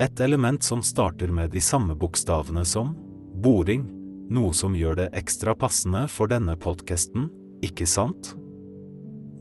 Et 0.00 0.20
element 0.20 0.62
som 0.62 0.82
starter 0.82 1.28
med 1.28 1.50
de 1.52 1.60
samme 1.60 1.94
bokstavene 1.94 2.64
som 2.64 2.94
boring, 3.44 3.84
noe 4.32 4.54
som 4.56 4.76
gjør 4.76 4.96
det 5.02 5.08
ekstra 5.20 5.52
passende 5.58 6.06
for 6.08 6.30
denne 6.30 6.56
podkasten, 6.56 7.28
ikke 7.64 7.84
sant? 7.88 8.32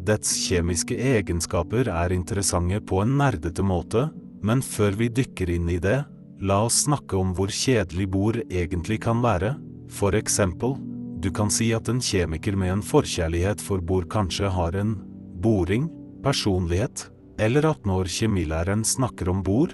Dets 0.03 0.33
kjemiske 0.47 0.95
egenskaper 0.95 1.87
er 1.93 2.15
interessante 2.15 2.81
på 2.81 2.99
en 3.03 3.15
nerdete 3.21 3.63
måte, 3.63 4.09
men 4.43 4.63
før 4.63 4.99
vi 4.99 5.09
dykker 5.11 5.51
inn 5.55 5.69
i 5.71 5.79
det, 5.83 6.01
la 6.39 6.61
oss 6.67 6.83
snakke 6.87 7.15
om 7.19 7.33
hvor 7.35 7.51
kjedelig 7.51 8.07
bor 8.11 8.39
egentlig 8.47 9.01
kan 9.03 9.23
være. 9.23 9.55
For 9.91 10.15
eksempel, 10.15 10.75
du 11.19 11.31
kan 11.35 11.51
si 11.51 11.71
at 11.75 11.87
en 11.91 11.99
kjemiker 12.03 12.55
med 12.59 12.77
en 12.77 12.85
forkjærlighet 12.85 13.63
for 13.63 13.83
bor 13.83 14.07
kanskje 14.11 14.51
har 14.51 14.75
en 14.79 14.95
boring, 15.43 15.87
personlighet, 16.23 17.09
eller 17.39 17.67
at 17.71 17.85
når 17.87 18.11
kjemilæreren 18.11 18.83
snakker 18.87 19.31
om 19.31 19.43
bor, 19.43 19.71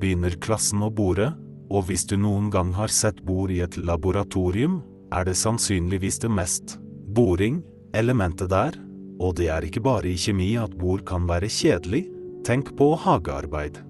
begynner 0.00 0.36
klassen 0.42 0.84
å 0.84 0.90
bore, 0.92 1.32
og 1.70 1.88
hvis 1.88 2.06
du 2.06 2.16
noen 2.20 2.50
gang 2.52 2.72
har 2.76 2.92
sett 2.92 3.22
bor 3.26 3.50
i 3.50 3.62
et 3.64 3.76
laboratorium, 3.78 4.80
er 5.14 5.26
det 5.26 5.36
sannsynligvis 5.38 6.20
det 6.22 6.30
mest 6.30 6.76
boring 7.16 7.62
elementet 7.96 8.50
der, 8.52 8.76
og 9.22 9.36
det 9.38 9.48
er 9.52 9.64
ikke 9.64 9.82
bare 9.84 10.10
i 10.10 10.20
kjemi 10.20 10.52
at 10.60 10.74
bord 10.76 11.04
kan 11.08 11.26
være 11.28 11.48
kjedelig, 11.50 12.04
tenk 12.46 12.74
på 12.78 12.92
hagearbeid. 13.02 13.80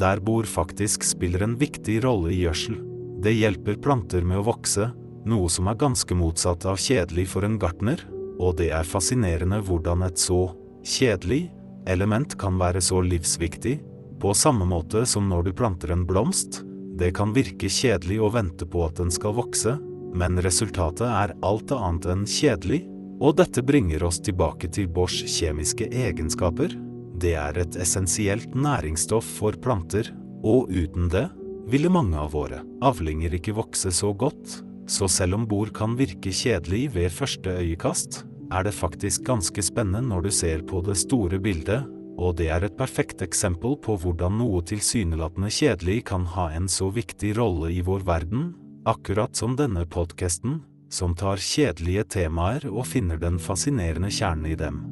Der 0.00 0.22
bor 0.24 0.48
faktisk 0.48 1.04
spiller 1.04 1.44
en 1.44 1.58
viktig 1.60 2.00
rolle 2.04 2.32
i 2.32 2.42
gjødsel. 2.44 2.78
Det 3.22 3.34
hjelper 3.34 3.80
planter 3.82 4.24
med 4.24 4.40
å 4.40 4.46
vokse, 4.46 4.88
noe 5.28 5.50
som 5.52 5.68
er 5.70 5.78
ganske 5.78 6.16
motsatt 6.16 6.64
av 6.66 6.80
kjedelig 6.80 7.28
for 7.34 7.46
en 7.46 7.58
gartner, 7.60 8.00
og 8.40 8.56
det 8.58 8.72
er 8.74 8.88
fascinerende 8.88 9.60
hvordan 9.66 10.06
et 10.06 10.18
så 10.18 10.46
kjedelig 10.82 11.44
element 11.90 12.34
kan 12.38 12.56
være 12.58 12.80
så 12.82 13.02
livsviktig, 13.04 13.76
på 14.22 14.34
samme 14.34 14.64
måte 14.64 15.02
som 15.06 15.26
når 15.26 15.48
du 15.48 15.52
planter 15.58 15.90
en 15.90 16.04
blomst, 16.06 16.60
det 16.98 17.10
kan 17.16 17.32
virke 17.34 17.66
kjedelig 17.66 18.20
å 18.22 18.30
vente 18.30 18.68
på 18.70 18.84
at 18.86 19.00
den 19.00 19.10
skal 19.10 19.34
vokse, 19.34 19.74
men 20.14 20.38
resultatet 20.44 21.08
er 21.08 21.32
alt 21.42 21.72
annet 21.74 22.06
enn 22.12 22.22
kjedelig, 22.28 22.84
og 23.22 23.40
dette 23.40 23.64
bringer 23.66 24.04
oss 24.06 24.20
tilbake 24.22 24.70
til 24.74 24.86
Bors 24.86 25.16
kjemiske 25.26 25.88
egenskaper. 25.90 26.74
Det 27.18 27.32
er 27.38 27.58
et 27.64 27.78
essensielt 27.82 28.54
næringsstoff 28.54 29.26
for 29.40 29.58
planter, 29.62 30.12
og 30.46 30.70
uten 30.70 31.08
det 31.10 31.24
ville 31.70 31.90
mange 31.90 32.18
av 32.18 32.30
våre 32.34 32.60
avlinger 32.82 33.34
ikke 33.38 33.54
vokse 33.56 33.90
så 33.94 34.12
godt, 34.14 34.60
så 34.90 35.08
selv 35.10 35.38
om 35.38 35.48
bord 35.50 35.72
kan 35.74 35.96
virke 35.98 36.30
kjedelig 36.34 36.92
ved 36.94 37.10
første 37.14 37.56
øyekast, 37.62 38.22
er 38.52 38.66
det 38.66 38.74
faktisk 38.76 39.24
ganske 39.26 39.64
spennende 39.64 40.04
når 40.12 40.26
du 40.28 40.30
ser 40.34 40.62
på 40.68 40.82
det 40.86 40.98
store 41.00 41.38
bildet, 41.42 41.86
og 42.18 42.36
det 42.38 42.48
er 42.52 42.66
et 42.66 42.76
perfekt 42.76 43.22
eksempel 43.24 43.76
på 43.80 43.96
hvordan 44.02 44.36
noe 44.40 44.60
tilsynelatende 44.68 45.50
kjedelig 45.52 46.02
kan 46.10 46.26
ha 46.34 46.50
en 46.52 46.68
så 46.68 46.90
viktig 46.92 47.34
rolle 47.38 47.72
i 47.72 47.80
vår 47.84 48.04
verden, 48.08 48.52
akkurat 48.84 49.36
som 49.36 49.56
denne 49.56 49.86
podkasten, 49.86 50.60
som 50.92 51.14
tar 51.16 51.40
kjedelige 51.40 52.04
temaer 52.18 52.66
og 52.68 52.84
finner 52.90 53.20
den 53.20 53.38
fascinerende 53.40 54.10
kjernen 54.12 54.50
i 54.52 54.58
dem. 54.58 54.82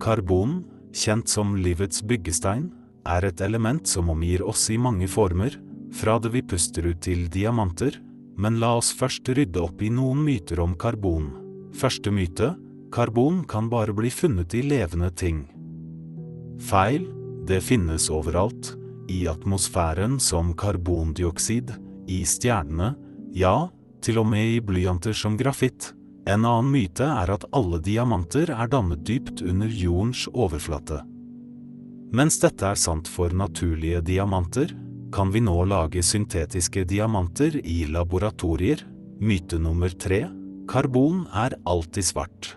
Karbon, 0.00 0.62
kjent 0.96 1.28
som 1.28 1.56
livets 1.60 2.00
byggestein, 2.06 2.70
er 3.04 3.26
et 3.26 3.40
element 3.44 3.88
som 3.88 4.08
omgir 4.12 4.44
oss 4.46 4.68
i 4.72 4.78
mange 4.80 5.08
former, 5.10 5.56
fra 5.92 6.16
det 6.22 6.30
vi 6.32 6.42
puster 6.46 6.86
ut 6.86 7.02
til 7.04 7.26
diamanter, 7.32 7.98
men 8.40 8.56
la 8.62 8.72
oss 8.80 8.90
først 8.96 9.28
rydde 9.36 9.60
opp 9.60 9.82
i 9.84 9.90
noen 9.92 10.22
myter 10.24 10.62
om 10.64 10.74
karbon. 10.80 11.28
Første 11.76 12.12
myte 12.14 12.54
karbon 12.90 13.44
kan 13.44 13.68
bare 13.70 13.94
bli 13.94 14.10
funnet 14.10 14.54
i 14.56 14.64
levende 14.66 15.10
ting. 15.14 15.44
Feil, 16.60 17.06
det 17.46 17.60
finnes 17.64 18.08
overalt, 18.12 18.74
i 19.10 19.26
atmosfæren 19.30 20.18
som 20.22 20.54
karbondioksid, 20.58 21.72
i 22.10 22.22
stjernene, 22.26 22.94
ja, 23.36 23.70
til 24.02 24.20
og 24.22 24.28
med 24.32 24.56
i 24.56 24.60
blyanter 24.64 25.14
som 25.16 25.36
grafitt. 25.38 25.92
En 26.28 26.44
annen 26.44 26.70
myte 26.72 27.06
er 27.06 27.32
at 27.32 27.46
alle 27.56 27.80
diamanter 27.82 28.52
er 28.54 28.70
dannet 28.70 29.04
dypt 29.08 29.42
under 29.42 29.70
jordens 29.70 30.26
overflate. 30.32 31.00
Mens 32.16 32.40
dette 32.42 32.66
er 32.66 32.78
sant 32.78 33.08
for 33.08 33.32
naturlige 33.34 34.02
diamanter, 34.02 34.72
kan 35.12 35.30
vi 35.34 35.42
nå 35.44 35.56
lage 35.64 36.02
syntetiske 36.02 36.84
diamanter 36.84 37.56
i 37.66 37.84
laboratorier. 37.90 38.84
Myte 39.20 39.58
nummer 39.60 39.92
tre 39.92 40.28
karbon 40.70 41.24
er 41.34 41.56
alltid 41.66 42.04
svart. 42.04 42.54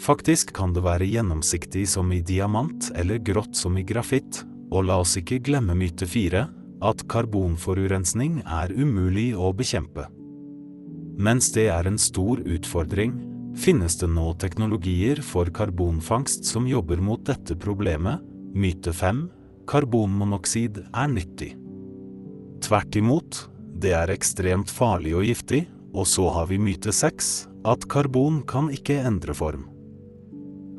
Faktisk 0.00 0.54
kan 0.56 0.72
det 0.72 0.82
være 0.84 1.06
gjennomsiktig 1.06 1.84
som 1.88 2.12
i 2.12 2.22
diamant 2.24 2.88
eller 2.96 3.20
grått 3.20 3.56
som 3.56 3.76
i 3.78 3.84
grafitt, 3.84 4.40
og 4.72 4.88
la 4.88 4.96
oss 5.02 5.18
ikke 5.20 5.42
glemme 5.44 5.76
myte 5.76 6.08
fire, 6.08 6.46
at 6.84 7.04
karbonforurensning 7.12 8.40
er 8.42 8.72
umulig 8.72 9.30
å 9.36 9.52
bekjempe. 9.56 10.08
Mens 11.20 11.52
det 11.54 11.68
er 11.70 11.86
en 11.86 12.00
stor 12.00 12.40
utfordring, 12.40 13.14
finnes 13.54 13.94
det 14.00 14.08
nå 14.10 14.32
teknologier 14.40 15.20
for 15.22 15.52
karbonfangst 15.54 16.48
som 16.48 16.66
jobber 16.66 17.04
mot 17.04 17.22
dette 17.28 17.54
problemet. 17.60 18.24
Myte 18.54 18.92
fem 18.96 19.26
karbonmonoksid 19.70 20.80
er 20.86 21.10
nyttig. 21.10 21.54
Tvert 22.64 22.96
imot, 22.96 23.44
det 23.80 23.92
er 23.96 24.12
ekstremt 24.14 24.70
farlig 24.72 25.14
og 25.18 25.26
giftig, 25.28 25.64
og 25.94 26.08
så 26.08 26.28
har 26.34 26.48
vi 26.50 26.58
myte 26.58 26.92
seks, 26.94 27.46
at 27.64 27.86
karbon 27.90 28.42
kan 28.48 28.70
ikke 28.72 28.98
endre 29.04 29.36
form. 29.36 29.68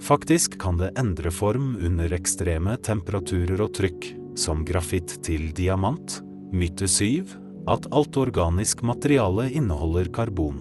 Faktisk 0.02 0.58
kan 0.62 0.78
det 0.78 0.92
endre 1.00 1.32
form 1.32 1.76
under 1.80 2.14
ekstreme 2.14 2.76
temperaturer 2.84 3.62
og 3.64 3.74
trykk, 3.78 4.12
som 4.38 4.66
grafitt 4.68 5.18
til 5.26 5.50
diamant. 5.56 6.20
Myte 6.56 6.88
syv, 6.92 7.32
at 7.72 7.88
alt 7.96 8.18
organisk 8.20 8.84
materiale 8.86 9.48
inneholder 9.56 10.12
karbon. 10.14 10.60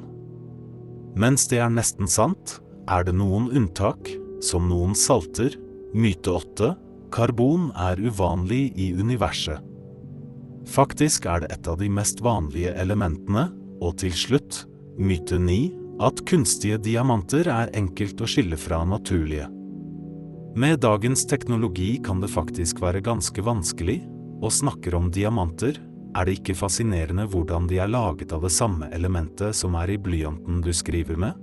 Mens 1.19 1.47
det 1.51 1.61
er 1.63 1.73
nesten 1.73 2.09
sant, 2.11 2.59
er 2.91 3.05
det 3.07 3.15
noen 3.17 3.51
unntak, 3.53 4.09
som 4.43 4.69
noen 4.71 4.95
salter. 4.99 5.55
Myte 5.95 6.33
åtte, 6.35 6.73
Karbon 7.15 7.69
er 7.79 8.01
uvanlig 8.03 8.73
i 8.75 8.89
universet. 8.99 9.63
Faktisk 10.67 11.29
er 11.31 11.45
det 11.45 11.53
et 11.55 11.69
av 11.71 11.79
de 11.79 11.87
mest 11.93 12.19
vanlige 12.25 12.73
elementene, 12.81 13.45
og 13.79 14.01
til 14.03 14.15
slutt, 14.19 14.65
myte 14.99 15.39
9, 15.39 15.59
at 16.03 16.25
kunstige 16.27 16.81
diamanter 16.83 17.47
er 17.47 17.71
enkelt 17.79 18.19
å 18.19 18.27
skille 18.27 18.59
fra 18.59 18.81
naturlige. 18.89 19.47
Med 20.59 20.83
dagens 20.83 21.23
teknologi 21.31 22.01
kan 22.03 22.19
det 22.23 22.33
faktisk 22.35 22.83
være 22.83 23.05
ganske 23.05 23.47
vanskelig, 23.47 24.01
og 24.43 24.51
snakker 24.51 24.99
om 24.99 25.07
diamanter, 25.15 25.79
er 26.19 26.27
det 26.27 26.41
ikke 26.41 26.59
fascinerende 26.59 27.29
hvordan 27.31 27.71
de 27.71 27.79
er 27.83 27.95
laget 27.95 28.35
av 28.35 28.43
det 28.43 28.55
samme 28.55 28.91
elementet 28.95 29.55
som 29.55 29.79
er 29.79 29.95
i 29.95 30.01
blyanten 30.03 30.63
du 30.67 30.73
skriver 30.75 31.19
med? 31.19 31.39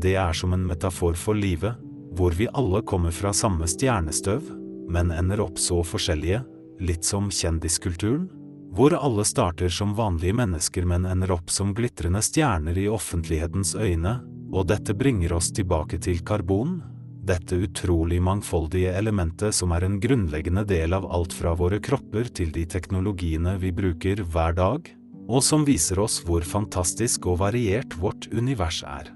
Det 0.00 0.16
er 0.20 0.32
som 0.36 0.56
en 0.56 0.64
metafor 0.68 1.16
for 1.20 1.36
livet, 1.36 1.76
hvor 2.14 2.34
vi 2.38 2.48
alle 2.52 2.82
kommer 2.82 3.10
fra 3.14 3.32
samme 3.34 3.66
stjernestøv, 3.68 4.46
men 4.88 5.10
ender 5.10 5.42
opp 5.42 5.58
så 5.58 5.80
forskjellige, 5.86 6.42
litt 6.80 7.04
som 7.06 7.30
kjendiskulturen, 7.32 8.28
hvor 8.74 8.94
alle 8.96 9.22
starter 9.26 9.70
som 9.70 9.94
vanlige 9.94 10.34
mennesker, 10.34 10.86
men 10.86 11.06
ender 11.06 11.34
opp 11.36 11.50
som 11.50 11.74
glitrende 11.74 12.22
stjerner 12.22 12.78
i 12.78 12.88
offentlighetens 12.90 13.74
øyne, 13.78 14.18
og 14.54 14.66
dette 14.70 14.94
bringer 14.98 15.34
oss 15.36 15.52
tilbake 15.54 16.00
til 16.02 16.20
karbon, 16.26 16.80
dette 17.24 17.56
utrolig 17.56 18.20
mangfoldige 18.22 18.92
elementet 18.98 19.56
som 19.56 19.72
er 19.72 19.86
en 19.86 19.96
grunnleggende 20.02 20.66
del 20.68 20.92
av 20.96 21.06
alt 21.06 21.32
fra 21.32 21.54
våre 21.56 21.80
kropper 21.82 22.28
til 22.36 22.52
de 22.52 22.66
teknologiene 22.68 23.56
vi 23.62 23.72
bruker 23.72 24.20
hver 24.26 24.58
dag, 24.58 24.90
og 25.24 25.40
som 25.42 25.64
viser 25.64 26.02
oss 26.02 26.18
hvor 26.26 26.44
fantastisk 26.44 27.30
og 27.30 27.40
variert 27.40 27.96
vårt 27.96 28.28
univers 28.34 28.82
er. 28.84 29.08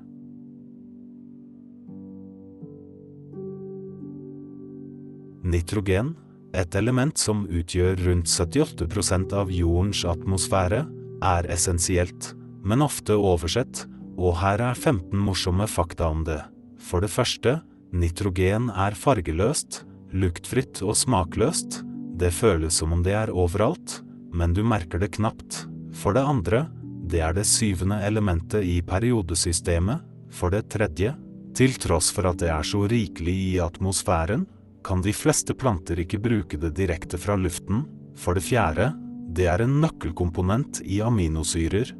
Nitrogen, 5.44 6.14
et 6.56 6.74
element 6.74 7.18
som 7.18 7.44
utgjør 7.46 8.00
rundt 8.06 8.30
78% 8.30 9.34
av 9.36 9.50
jordens 9.52 10.04
atmosfære, 10.08 10.84
er 11.24 11.48
essensielt, 11.52 12.32
men 12.64 12.82
ofte 12.82 13.16
oversett, 13.16 13.84
og 14.18 14.38
her 14.40 14.62
er 14.70 14.74
15 14.74 15.14
morsomme 15.22 15.68
fakta 15.70 16.08
om 16.10 16.24
det. 16.26 16.40
For 16.82 17.04
det 17.04 17.12
første, 17.12 17.58
nitrogen 17.92 18.70
er 18.70 18.96
fargeløst, 18.98 19.84
luktfritt 20.12 20.82
og 20.82 20.96
smakløst. 20.98 21.82
Det 22.18 22.32
føles 22.34 22.80
som 22.80 22.96
om 22.96 23.04
det 23.06 23.14
er 23.14 23.34
overalt, 23.34 24.00
men 24.34 24.54
du 24.56 24.64
merker 24.66 24.98
det 24.98 25.14
knapt. 25.18 25.64
For 25.94 26.16
det 26.16 26.26
andre, 26.26 26.66
det 27.08 27.22
er 27.24 27.36
det 27.36 27.46
syvende 27.48 28.00
elementet 28.04 28.66
i 28.66 28.80
periodesystemet. 28.82 30.04
For 30.34 30.52
det 30.52 30.68
tredje, 30.72 31.14
Til 31.58 31.72
tross 31.74 32.12
for 32.14 32.28
at 32.28 32.38
det 32.38 32.52
er 32.54 32.62
så 32.62 32.84
rikelig 32.86 33.34
i 33.34 33.54
atmosfæren, 33.58 34.44
kan 34.88 35.02
de 35.04 35.12
fleste 35.12 35.52
planter 35.52 36.00
ikke 36.00 36.20
bruke 36.24 36.56
det 36.56 36.72
direkte 36.78 37.20
fra 37.20 37.36
luften. 37.36 37.82
For 38.16 38.38
det 38.38 38.46
fjerde, 38.46 38.94
det 39.36 39.44
er 39.52 39.60
en 39.60 39.76
nøkkelkomponent 39.82 40.80
i 40.88 41.02
aminosyrer. 41.04 41.92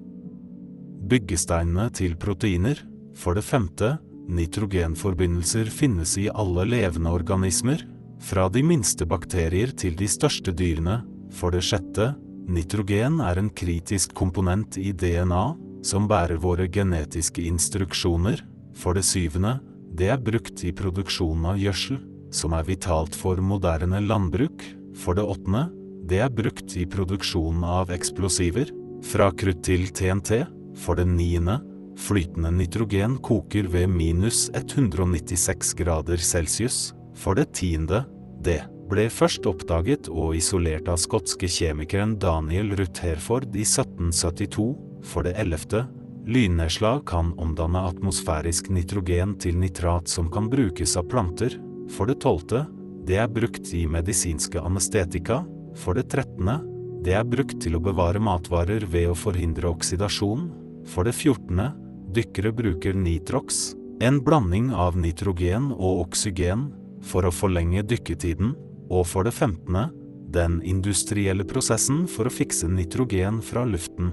Byggesteinene 1.08 1.90
til 1.92 2.16
proteiner. 2.16 2.80
For 3.18 3.36
det 3.36 3.44
femte, 3.44 3.98
nitrogenforbindelser 4.32 5.68
finnes 5.72 6.16
i 6.20 6.28
alle 6.32 6.64
levende 6.68 7.12
organismer, 7.12 7.84
fra 8.24 8.48
de 8.50 8.64
minste 8.66 9.06
bakterier 9.06 9.70
til 9.76 9.96
de 9.98 10.08
største 10.08 10.54
dyrene. 10.56 11.02
For 11.34 11.52
det 11.52 11.66
sjette, 11.68 12.14
nitrogen 12.48 13.20
er 13.20 13.38
en 13.38 13.52
kritisk 13.52 14.16
komponent 14.16 14.80
i 14.80 14.94
DNA, 14.96 15.44
som 15.84 16.08
bærer 16.08 16.40
våre 16.40 16.70
genetiske 16.72 17.44
instruksjoner. 17.52 18.40
For 18.78 18.96
det 18.96 19.04
syvende, 19.04 19.58
det 19.92 20.08
er 20.14 20.22
brukt 20.22 20.64
i 20.64 20.72
produksjonen 20.72 21.52
av 21.52 21.60
gjødsel, 21.60 21.98
som 22.34 22.54
er 22.56 22.66
vitalt 22.68 23.16
for 23.16 23.40
moderne 23.40 24.00
landbruk. 24.04 24.64
For 24.98 25.16
det 25.18 25.24
åttende, 25.24 25.68
det 26.08 26.22
er 26.24 26.32
brukt 26.32 26.76
i 26.76 26.86
produksjonen 26.88 27.64
av 27.64 27.92
eksplosiver, 27.94 28.70
fra 29.04 29.30
krutt 29.30 29.62
til 29.66 29.88
TNT. 29.94 30.44
For 30.78 30.98
det 30.98 31.08
niende, 31.10 31.58
flytende 31.98 32.52
nitrogen 32.54 33.18
koker 33.24 33.68
ved 33.72 33.90
minus 33.90 34.46
196 34.54 35.74
grader 35.78 36.22
celsius. 36.22 36.92
For 37.18 37.38
det 37.38 37.50
tiende, 37.58 38.04
det 38.44 38.62
ble 38.88 39.08
først 39.12 39.46
oppdaget 39.48 40.08
og 40.08 40.36
isolert 40.38 40.88
av 40.88 41.00
skotske 41.02 41.48
kjemikeren 41.50 42.16
Daniel 42.22 42.72
Rutherford 42.78 43.50
i 43.52 43.66
1772. 43.66 44.68
For 45.04 45.26
det 45.26 45.36
ellevte, 45.40 45.84
lynnedslag 46.28 47.04
kan 47.08 47.34
omdanne 47.40 47.84
atmosfærisk 47.90 48.72
nitrogen 48.74 49.36
til 49.40 49.58
nitrat 49.60 50.08
som 50.10 50.30
kan 50.32 50.48
brukes 50.52 50.96
av 50.98 51.08
planter. 51.12 51.58
For 51.92 52.08
det 52.08 52.20
tolvte, 52.24 52.66
det 53.08 53.16
er 53.22 53.30
brukt 53.32 53.70
i 53.74 53.86
medisinske 53.88 54.60
anestetika. 54.60 55.42
For 55.78 55.96
det 55.96 56.08
trettende, 56.12 56.58
det 57.04 57.14
er 57.16 57.28
brukt 57.28 57.60
til 57.62 57.78
å 57.78 57.82
bevare 57.82 58.20
matvarer 58.20 58.84
ved 58.90 59.12
å 59.12 59.16
forhindre 59.16 59.70
oksidasjon. 59.70 60.48
For 60.88 61.08
det 61.08 61.14
fjortende, 61.16 61.70
dykkere 62.12 62.52
bruker 62.56 62.96
nitrox, 62.96 63.72
en 64.04 64.20
blanding 64.24 64.70
av 64.74 64.98
nitrogen 64.98 65.72
og 65.74 66.04
oksygen, 66.08 66.68
for 67.04 67.24
å 67.24 67.34
forlenge 67.34 67.84
dykketiden. 67.86 68.54
Og 68.88 69.04
for 69.06 69.26
det 69.28 69.34
femtende, 69.36 69.88
den 70.32 70.60
industrielle 70.64 71.44
prosessen 71.48 72.06
for 72.08 72.28
å 72.28 72.32
fikse 72.32 72.68
nitrogen 72.68 73.40
fra 73.44 73.64
luften. 73.68 74.12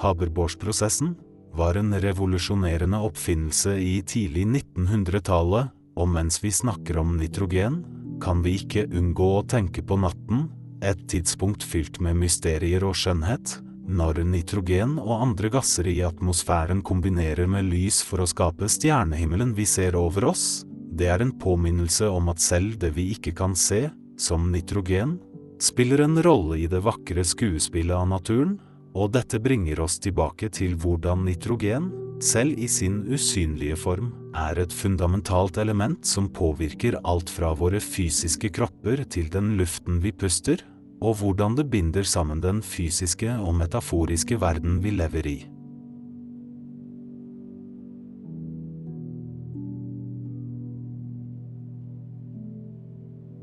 Haberbosch-prosessen 0.00 1.14
var 1.56 1.76
en 1.76 1.92
revolusjonerende 2.00 3.00
oppfinnelse 3.04 3.74
i 3.80 3.98
tidlig 4.06 4.46
1900-tallet, 4.46 5.72
og 5.98 6.08
mens 6.12 6.40
vi 6.42 6.52
snakker 6.54 7.00
om 7.00 7.16
nitrogen, 7.18 7.82
kan 8.20 8.42
vi 8.44 8.58
ikke 8.60 8.86
unngå 8.92 9.28
å 9.38 9.46
tenke 9.48 9.82
på 9.82 9.98
natten, 10.00 10.48
et 10.84 11.00
tidspunkt 11.12 11.64
fylt 11.66 12.00
med 12.00 12.18
mysterier 12.20 12.84
og 12.86 12.96
skjønnhet, 12.96 13.58
når 13.90 14.22
nitrogen 14.28 14.98
og 15.02 15.16
andre 15.18 15.50
gasser 15.50 15.88
i 15.90 15.98
atmosfæren 16.06 16.82
kombinerer 16.86 17.48
med 17.50 17.66
lys 17.72 18.00
for 18.06 18.22
å 18.22 18.28
skape 18.28 18.68
stjernehimmelen 18.70 19.54
vi 19.56 19.66
ser 19.66 19.98
over 19.98 20.28
oss, 20.30 20.62
det 20.68 21.08
er 21.10 21.24
en 21.24 21.32
påminnelse 21.40 22.06
om 22.10 22.30
at 22.30 22.42
selv 22.42 22.78
det 22.82 22.92
vi 22.96 23.10
ikke 23.16 23.34
kan 23.36 23.56
se, 23.58 23.88
som 24.20 24.50
nitrogen, 24.52 25.18
spiller 25.60 26.04
en 26.04 26.20
rolle 26.22 26.60
i 26.62 26.68
det 26.70 26.82
vakre 26.84 27.24
skuespillet 27.26 27.96
av 27.96 28.08
naturen, 28.10 28.58
og 28.94 29.12
dette 29.14 29.38
bringer 29.42 29.80
oss 29.84 29.98
tilbake 30.02 30.50
til 30.54 30.74
hvordan 30.80 31.24
nitrogen, 31.26 31.90
selv 32.20 32.58
i 32.60 32.66
sin 32.68 33.00
usynlige 33.08 33.78
form, 33.80 34.10
er 34.36 34.58
et 34.60 34.74
fundamentalt 34.74 35.58
element 35.62 36.04
som 36.06 36.28
påvirker 36.28 36.98
alt 37.08 37.30
fra 37.32 37.52
våre 37.56 37.80
fysiske 37.80 38.50
kropper 38.52 39.04
til 39.08 39.30
den 39.32 39.54
luften 39.60 40.02
vi 40.02 40.12
puster, 40.12 40.60
og 41.00 41.16
hvordan 41.22 41.56
det 41.56 41.70
binder 41.72 42.04
sammen 42.04 42.42
den 42.44 42.60
fysiske 42.62 43.30
og 43.40 43.54
metaforiske 43.62 44.36
verden 44.40 44.82
vi 44.84 44.92
lever 44.98 45.30
i. 45.30 45.38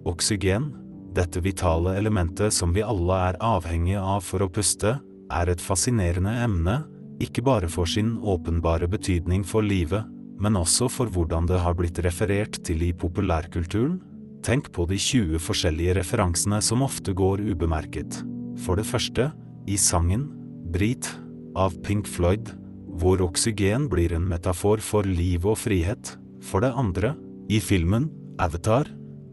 Oksygen, 0.07 0.69
dette 1.17 1.41
vitale 1.43 1.97
elementet 1.97 2.53
som 2.53 2.71
vi 2.75 2.85
alle 2.85 3.17
er 3.31 3.41
avhengige 3.43 3.99
av 3.99 4.21
for 4.23 4.45
å 4.45 4.51
puste, 4.53 4.95
er 5.31 5.51
et 5.51 5.61
fascinerende 5.63 6.33
emne, 6.43 6.81
ikke 7.23 7.41
bare 7.43 7.69
for 7.69 7.89
sin 7.89 8.17
åpenbare 8.21 8.87
betydning 8.87 9.45
for 9.45 9.65
livet, 9.65 10.05
men 10.39 10.59
også 10.59 10.89
for 10.91 11.09
hvordan 11.09 11.47
det 11.49 11.59
har 11.63 11.73
blitt 11.77 11.99
referert 12.05 12.59
til 12.65 12.83
i 12.85 12.93
populærkulturen, 12.93 13.97
Tenk 14.45 14.69
på 14.71 14.85
de 14.87 14.95
20 15.01 15.41
forskjellige 15.43 15.97
referansene 15.97 16.61
som 16.63 16.83
ofte 16.85 17.11
går 17.17 17.41
ubemerket. 17.49 18.21
For 18.63 18.79
det 18.79 18.85
første, 18.87 19.31
i 19.67 19.75
sangen 19.75 20.27
Brit 20.71 21.09
av 21.57 21.75
Pink 21.83 22.07
Floyd, 22.07 22.53
hvor 22.97 23.21
oksygen 23.25 23.89
blir 23.91 24.13
en 24.15 24.27
metafor 24.29 24.79
for 24.83 25.07
liv 25.07 25.45
og 25.45 25.57
frihet. 25.59 26.13
For 26.47 26.63
det 26.63 26.71
andre, 26.79 27.15
i 27.51 27.59
filmen 27.59 28.07
Avatar, 28.39 28.87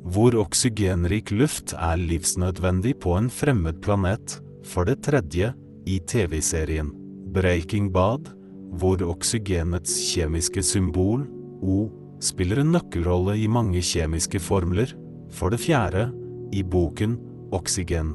hvor 0.05 0.35
oksygenrik 0.37 1.31
luft 1.33 1.77
er 1.79 2.01
livsnødvendig 2.01 2.97
på 3.05 3.15
en 3.19 3.31
fremmed 3.31 3.81
planet. 3.85 4.41
For 4.67 4.89
det 4.89 5.03
tredje, 5.07 5.53
i 5.87 5.99
TV-serien 6.01 6.91
Breaking 7.35 7.91
Bad, 7.93 8.31
hvor 8.79 9.03
oksygenets 9.03 9.95
kjemiske 10.13 10.63
symbol, 10.63 11.27
O, 11.65 11.89
spiller 12.23 12.61
en 12.63 12.73
nøkkelrolle 12.75 13.37
i 13.41 13.49
mange 13.51 13.83
kjemiske 13.85 14.41
formler. 14.43 14.93
For 15.35 15.51
det 15.51 15.63
fjerde, 15.65 16.09
i 16.55 16.63
boken 16.63 17.17
Oxygen, 17.55 18.15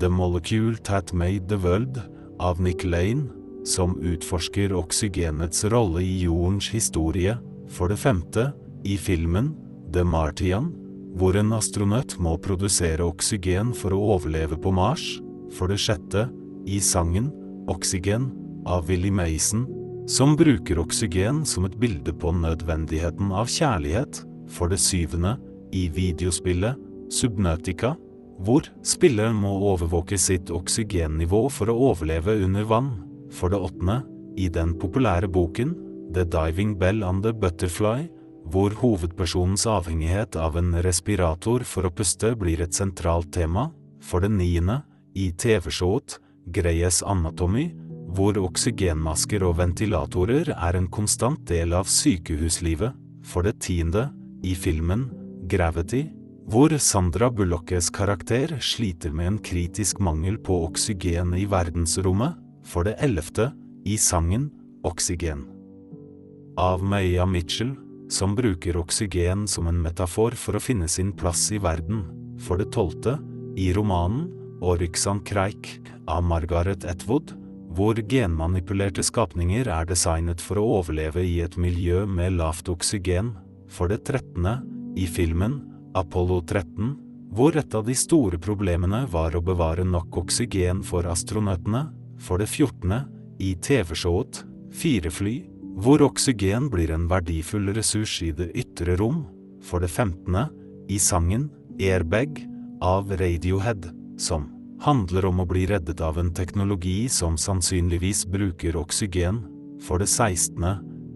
The 0.00 0.08
Molecule 0.08 0.76
That 0.84 1.12
Made 1.12 1.48
the 1.48 1.58
World 1.58 2.00
av 2.40 2.60
Nick 2.60 2.84
Lane, 2.84 3.28
som 3.66 3.96
utforsker 4.00 4.72
oksygenets 4.76 5.64
rolle 5.72 6.02
i 6.04 6.20
jordens 6.22 6.70
historie. 6.72 7.36
For 7.68 7.90
det 7.90 7.98
femte, 8.00 8.50
i 8.84 8.96
filmen 8.96 9.52
The 9.92 10.04
Martian, 10.04 10.70
hvor 11.18 11.36
en 11.36 11.52
astronaut 11.56 12.14
må 12.22 12.36
produsere 12.40 13.04
oksygen 13.04 13.72
for 13.76 13.94
å 13.96 14.02
overleve 14.14 14.58
på 14.60 14.72
Mars. 14.74 15.04
For 15.56 15.70
det 15.70 15.80
sjette, 15.82 16.28
i 16.68 16.80
sangen 16.80 17.30
'Oksygen' 17.66 18.30
av 18.66 18.86
Willy 18.86 19.10
Mason, 19.10 19.66
som 20.08 20.36
bruker 20.36 20.78
oksygen 20.78 21.44
som 21.44 21.64
et 21.64 21.76
bilde 21.80 22.12
på 22.12 22.32
nødvendigheten 22.32 23.32
av 23.32 23.48
kjærlighet. 23.48 24.22
For 24.48 24.68
det 24.68 24.80
syvende, 24.80 25.36
i 25.72 25.88
videospillet 25.92 26.76
Subnautica, 27.12 27.94
hvor 28.40 28.68
spilleren 28.86 29.36
må 29.36 29.50
overvåke 29.72 30.16
sitt 30.20 30.52
oksygennivå 30.54 31.48
for 31.52 31.68
å 31.68 31.76
overleve 31.90 32.38
under 32.44 32.64
vann. 32.64 32.92
For 33.32 33.52
det 33.52 33.60
åttende, 33.60 34.02
i 34.38 34.48
den 34.48 34.76
populære 34.78 35.28
boken 35.28 35.74
The 36.14 36.24
Diving 36.24 36.78
Bell 36.78 37.02
and 37.04 37.22
the 37.22 37.34
Butterfly, 37.34 38.08
hvor 38.48 38.72
hovedpersonens 38.80 39.66
avhengighet 39.68 40.38
av 40.40 40.56
en 40.56 40.72
respirator 40.84 41.66
for 41.68 41.84
å 41.84 41.92
puste 41.92 42.32
blir 42.38 42.62
et 42.64 42.76
sentralt 42.76 43.28
tema. 43.34 43.68
For 44.00 44.24
det 44.24 44.32
niende, 44.32 44.80
i 45.18 45.32
TV-showet 45.32 46.16
Greyes 46.52 47.02
Anatomy, 47.02 47.68
hvor 48.16 48.38
oksygenmasker 48.40 49.44
og 49.44 49.58
ventilatorer 49.60 50.50
er 50.54 50.78
en 50.78 50.88
konstant 50.92 51.42
del 51.48 51.74
av 51.76 51.88
sykehuslivet. 51.90 52.96
For 53.28 53.44
det 53.44 53.58
tiende, 53.60 54.08
i 54.46 54.54
filmen 54.54 55.08
Gravity, 55.50 56.06
hvor 56.48 56.72
Sandra 56.80 57.28
Bullockes 57.30 57.90
karakter 57.92 58.54
sliter 58.64 59.12
med 59.12 59.26
en 59.32 59.38
kritisk 59.44 59.98
mangel 60.00 60.38
på 60.40 60.62
oksygen 60.68 61.34
i 61.36 61.44
verdensrommet, 61.50 62.38
for 62.64 62.88
det 62.88 62.96
ellevte, 63.04 63.50
i 63.84 63.98
sangen 64.00 64.48
Oksygen. 64.86 65.42
Av 66.56 66.82
Maya 66.84 67.26
Mitchell, 67.26 67.74
som 68.08 68.36
bruker 68.38 68.78
oksygen 68.80 69.44
som 69.50 69.68
en 69.68 69.80
metafor 69.82 70.36
for 70.38 70.56
å 70.56 70.62
finne 70.62 70.88
sin 70.88 71.10
plass 71.12 71.48
i 71.52 71.58
verden, 71.60 72.04
for 72.40 72.60
det 72.60 72.70
tolvte, 72.72 73.18
i 73.58 73.72
romanen 73.74 74.28
Oryxan 74.62 75.20
Kreik 75.26 75.74
av 76.08 76.24
Margaret 76.24 76.86
Atwood, 76.88 77.34
hvor 77.76 77.98
genmanipulerte 78.10 79.04
skapninger 79.04 79.68
er 79.70 79.86
designet 79.88 80.40
for 80.42 80.58
å 80.58 80.66
overleve 80.80 81.22
i 81.22 81.38
et 81.44 81.58
miljø 81.60 82.06
med 82.08 82.38
lavt 82.40 82.70
oksygen, 82.72 83.34
for 83.68 83.92
det 83.92 84.02
trettende, 84.08 84.58
i 84.98 85.04
filmen 85.06 85.60
Apollo 85.94 86.40
13, 86.48 86.96
hvor 87.36 87.56
et 87.60 87.74
av 87.76 87.84
de 87.86 87.94
store 87.94 88.40
problemene 88.40 89.04
var 89.12 89.36
å 89.36 89.44
bevare 89.44 89.84
nok 89.84 90.16
oksygen 90.24 90.80
for 90.82 91.06
astronautene, 91.06 91.84
for 92.18 92.40
det 92.40 92.48
14. 92.48 93.04
i 93.38 93.54
TV-showet 93.62 94.42
Fire 94.74 95.10
fly, 95.12 95.36
hvor 95.78 96.02
oksygen 96.04 96.66
blir 96.72 96.90
en 96.92 97.06
verdifull 97.08 97.70
ressurs 97.76 98.18
i 98.26 98.32
det 98.36 98.50
ytre 98.58 98.98
rom, 98.98 99.22
for 99.62 99.80
det 99.80 99.90
15. 99.92 100.34
i 100.90 100.98
sangen 100.98 101.48
Airbag 101.78 102.42
av 102.82 103.12
Radiohead, 103.20 103.90
som 104.18 104.48
handler 104.82 105.26
om 105.28 105.42
å 105.42 105.46
bli 105.48 105.66
reddet 105.70 106.00
av 106.04 106.18
en 106.20 106.30
teknologi 106.34 107.08
som 107.10 107.36
sannsynligvis 107.38 108.24
bruker 108.30 108.78
oksygen, 108.78 109.42
for 109.82 110.02
det 110.02 110.08
16. 110.10 110.64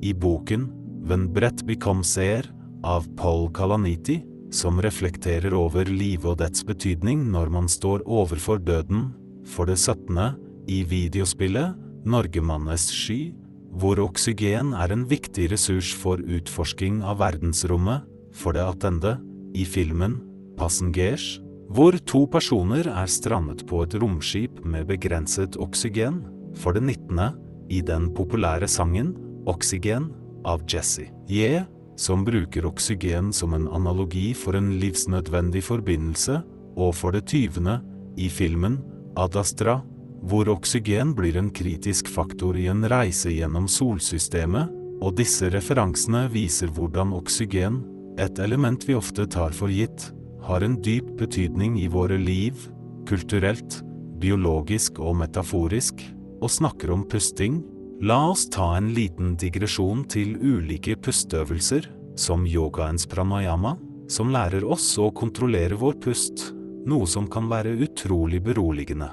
i 0.03 0.13
boken 0.15 0.69
When 1.07 1.29
Brett 1.35 1.65
Becomes 1.67 2.17
Air 2.19 2.47
av 2.87 3.07
Paul 3.17 3.49
Kalaniti, 3.55 4.21
som 4.53 4.83
reflekterer 4.83 5.55
over 5.57 5.89
livet 5.89 6.29
og 6.29 6.41
dets 6.43 6.65
betydning 6.67 7.25
når 7.33 7.53
man 7.55 7.71
står 7.71 8.05
overfor 8.07 8.61
døden, 8.63 9.11
for 9.49 9.67
det 9.67 9.79
17. 9.79 10.19
i 10.71 10.83
videospillet 10.87 11.79
Norgemannes 12.07 12.89
sky, 12.93 13.33
hvor 13.73 13.99
oksygen 14.03 14.75
er 14.77 14.93
en 14.93 15.07
viktig 15.09 15.49
ressurs 15.55 15.95
for 15.97 16.21
utforsking 16.21 17.01
av 17.03 17.23
verdensrommet, 17.23 18.05
for 18.33 18.57
det 18.57 18.65
18. 18.65 19.01
i 19.57 19.65
filmen 19.69 20.21
Passengers, 20.59 21.41
hvor 21.73 21.97
to 22.05 22.27
personer 22.29 22.89
er 22.91 23.09
strandet 23.09 23.63
på 23.69 23.81
et 23.85 23.95
romskip 24.01 24.59
med 24.69 24.91
begrenset 24.91 25.57
oksygen, 25.57 26.21
for 26.61 26.77
det 26.77 26.83
19. 26.85 27.21
i 27.73 27.81
den 27.81 28.11
populære 28.13 28.69
sangen 28.69 29.15
Oksygen 29.49 30.11
av 30.47 30.67
Jesse 30.69 31.09
J, 31.33 31.65
som 31.97 32.27
bruker 32.27 32.69
oksygen 32.69 33.33
som 33.33 33.57
en 33.57 33.67
analogi 33.73 34.35
for 34.37 34.59
en 34.59 34.75
livsnødvendig 34.83 35.65
forbindelse, 35.65 36.43
og 36.77 36.95
for 36.95 37.17
det 37.17 37.25
20. 37.33 37.79
i 38.21 38.29
filmen 38.29 38.79
Ad 39.17 39.37
Astra, 39.41 39.81
hvor 40.23 40.53
oksygen 40.53 41.17
blir 41.17 41.41
en 41.41 41.51
kritisk 41.51 42.09
faktor 42.09 42.57
i 42.57 42.69
en 42.71 42.85
reise 42.85 43.33
gjennom 43.33 43.67
solsystemet, 43.69 44.71
og 45.03 45.17
disse 45.19 45.49
referansene 45.51 46.29
viser 46.31 46.71
hvordan 46.71 47.17
oksygen, 47.17 47.81
et 48.21 48.39
element 48.45 48.85
vi 48.87 48.95
ofte 48.95 49.25
tar 49.27 49.57
for 49.57 49.73
gitt, 49.73 50.13
har 50.43 50.65
en 50.65 50.77
dyp 50.83 51.15
betydning 51.19 51.79
i 51.81 51.89
våre 51.89 52.19
liv, 52.19 52.67
kulturelt, 53.09 53.81
biologisk 54.23 55.01
og 55.03 55.17
metaforisk, 55.23 56.03
og 56.43 56.51
snakker 56.51 56.91
om 56.95 57.05
pusting, 57.09 57.61
la 58.03 58.19
oss 58.33 58.49
ta 58.51 58.73
en 58.77 58.91
liten 58.97 59.37
digresjon 59.39 60.05
til 60.11 60.35
ulike 60.43 60.97
pusteøvelser, 60.99 61.87
som 62.19 62.47
yogaens 62.47 63.07
pranayama, 63.09 63.77
som 64.11 64.33
lærer 64.35 64.67
oss 64.67 64.91
å 65.01 65.11
kontrollere 65.15 65.79
vår 65.79 65.99
pust, 66.03 66.51
noe 66.87 67.07
som 67.07 67.29
kan 67.31 67.49
være 67.51 67.77
utrolig 67.87 68.43
beroligende. 68.43 69.13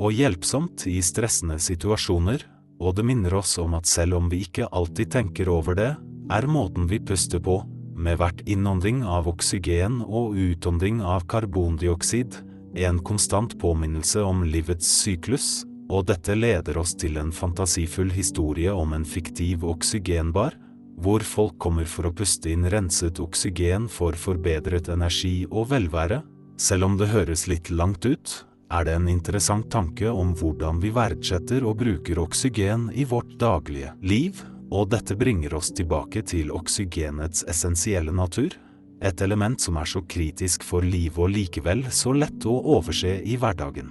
Og 0.00 0.14
hjelpsomt 0.16 0.86
i 0.88 1.00
stressende 1.04 1.58
situasjoner, 1.60 2.44
og 2.80 2.96
det 2.96 3.04
minner 3.04 3.34
oss 3.40 3.58
om 3.60 3.74
at 3.76 3.88
selv 3.88 4.16
om 4.20 4.30
vi 4.32 4.44
ikke 4.46 4.68
alltid 4.72 5.12
tenker 5.12 5.50
over 5.52 5.76
det, 5.76 5.90
er 6.30 6.46
måten 6.48 6.86
vi 6.88 7.00
puster 7.02 7.42
på, 7.42 7.58
med 8.00 8.18
hvert 8.20 8.40
innånding 8.48 9.02
av 9.04 9.28
oksygen 9.28 10.00
og 10.06 10.36
utånding 10.38 11.02
av 11.04 11.26
karbondioksid, 11.30 12.38
en 12.80 13.00
konstant 13.04 13.56
påminnelse 13.60 14.22
om 14.24 14.44
livets 14.46 14.88
syklus, 15.02 15.64
og 15.90 16.06
dette 16.08 16.36
leder 16.38 16.78
oss 16.78 16.94
til 16.94 17.18
en 17.18 17.32
fantasifull 17.34 18.12
historie 18.14 18.72
om 18.72 18.94
en 18.94 19.04
fiktiv 19.04 19.64
oksygenbar, 19.66 20.54
hvor 21.00 21.24
folk 21.24 21.56
kommer 21.58 21.88
for 21.88 22.08
å 22.08 22.14
puste 22.14 22.52
inn 22.52 22.68
renset 22.70 23.20
oksygen 23.22 23.88
for 23.90 24.16
forbedret 24.18 24.90
energi 24.92 25.42
og 25.50 25.70
velvære. 25.72 26.20
Selv 26.60 26.86
om 26.86 26.96
det 27.00 27.10
høres 27.10 27.46
litt 27.48 27.72
langt 27.72 28.04
ut, 28.04 28.34
er 28.70 28.86
det 28.86 28.94
en 28.94 29.08
interessant 29.10 29.66
tanke 29.72 30.10
om 30.12 30.34
hvordan 30.38 30.78
vi 30.82 30.92
verdsetter 30.94 31.64
og 31.66 31.80
bruker 31.80 32.20
oksygen 32.22 32.90
i 32.94 33.06
vårt 33.08 33.32
daglige 33.40 33.96
liv, 34.04 34.44
og 34.70 34.90
dette 34.92 35.16
bringer 35.18 35.54
oss 35.58 35.72
tilbake 35.74 36.22
til 36.30 36.52
oksygenets 36.54 37.42
essensielle 37.50 38.14
natur, 38.14 38.54
et 39.02 39.22
element 39.24 39.60
som 39.60 39.78
er 39.80 39.88
så 39.88 40.02
kritisk 40.04 40.64
for 40.66 40.84
livet 40.84 41.18
og 41.18 41.32
likevel 41.32 41.86
så 41.94 42.12
lett 42.14 42.44
å 42.46 42.54
overse 42.76 43.16
i 43.24 43.38
hverdagen. 43.40 43.90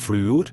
Fluor, 0.00 0.48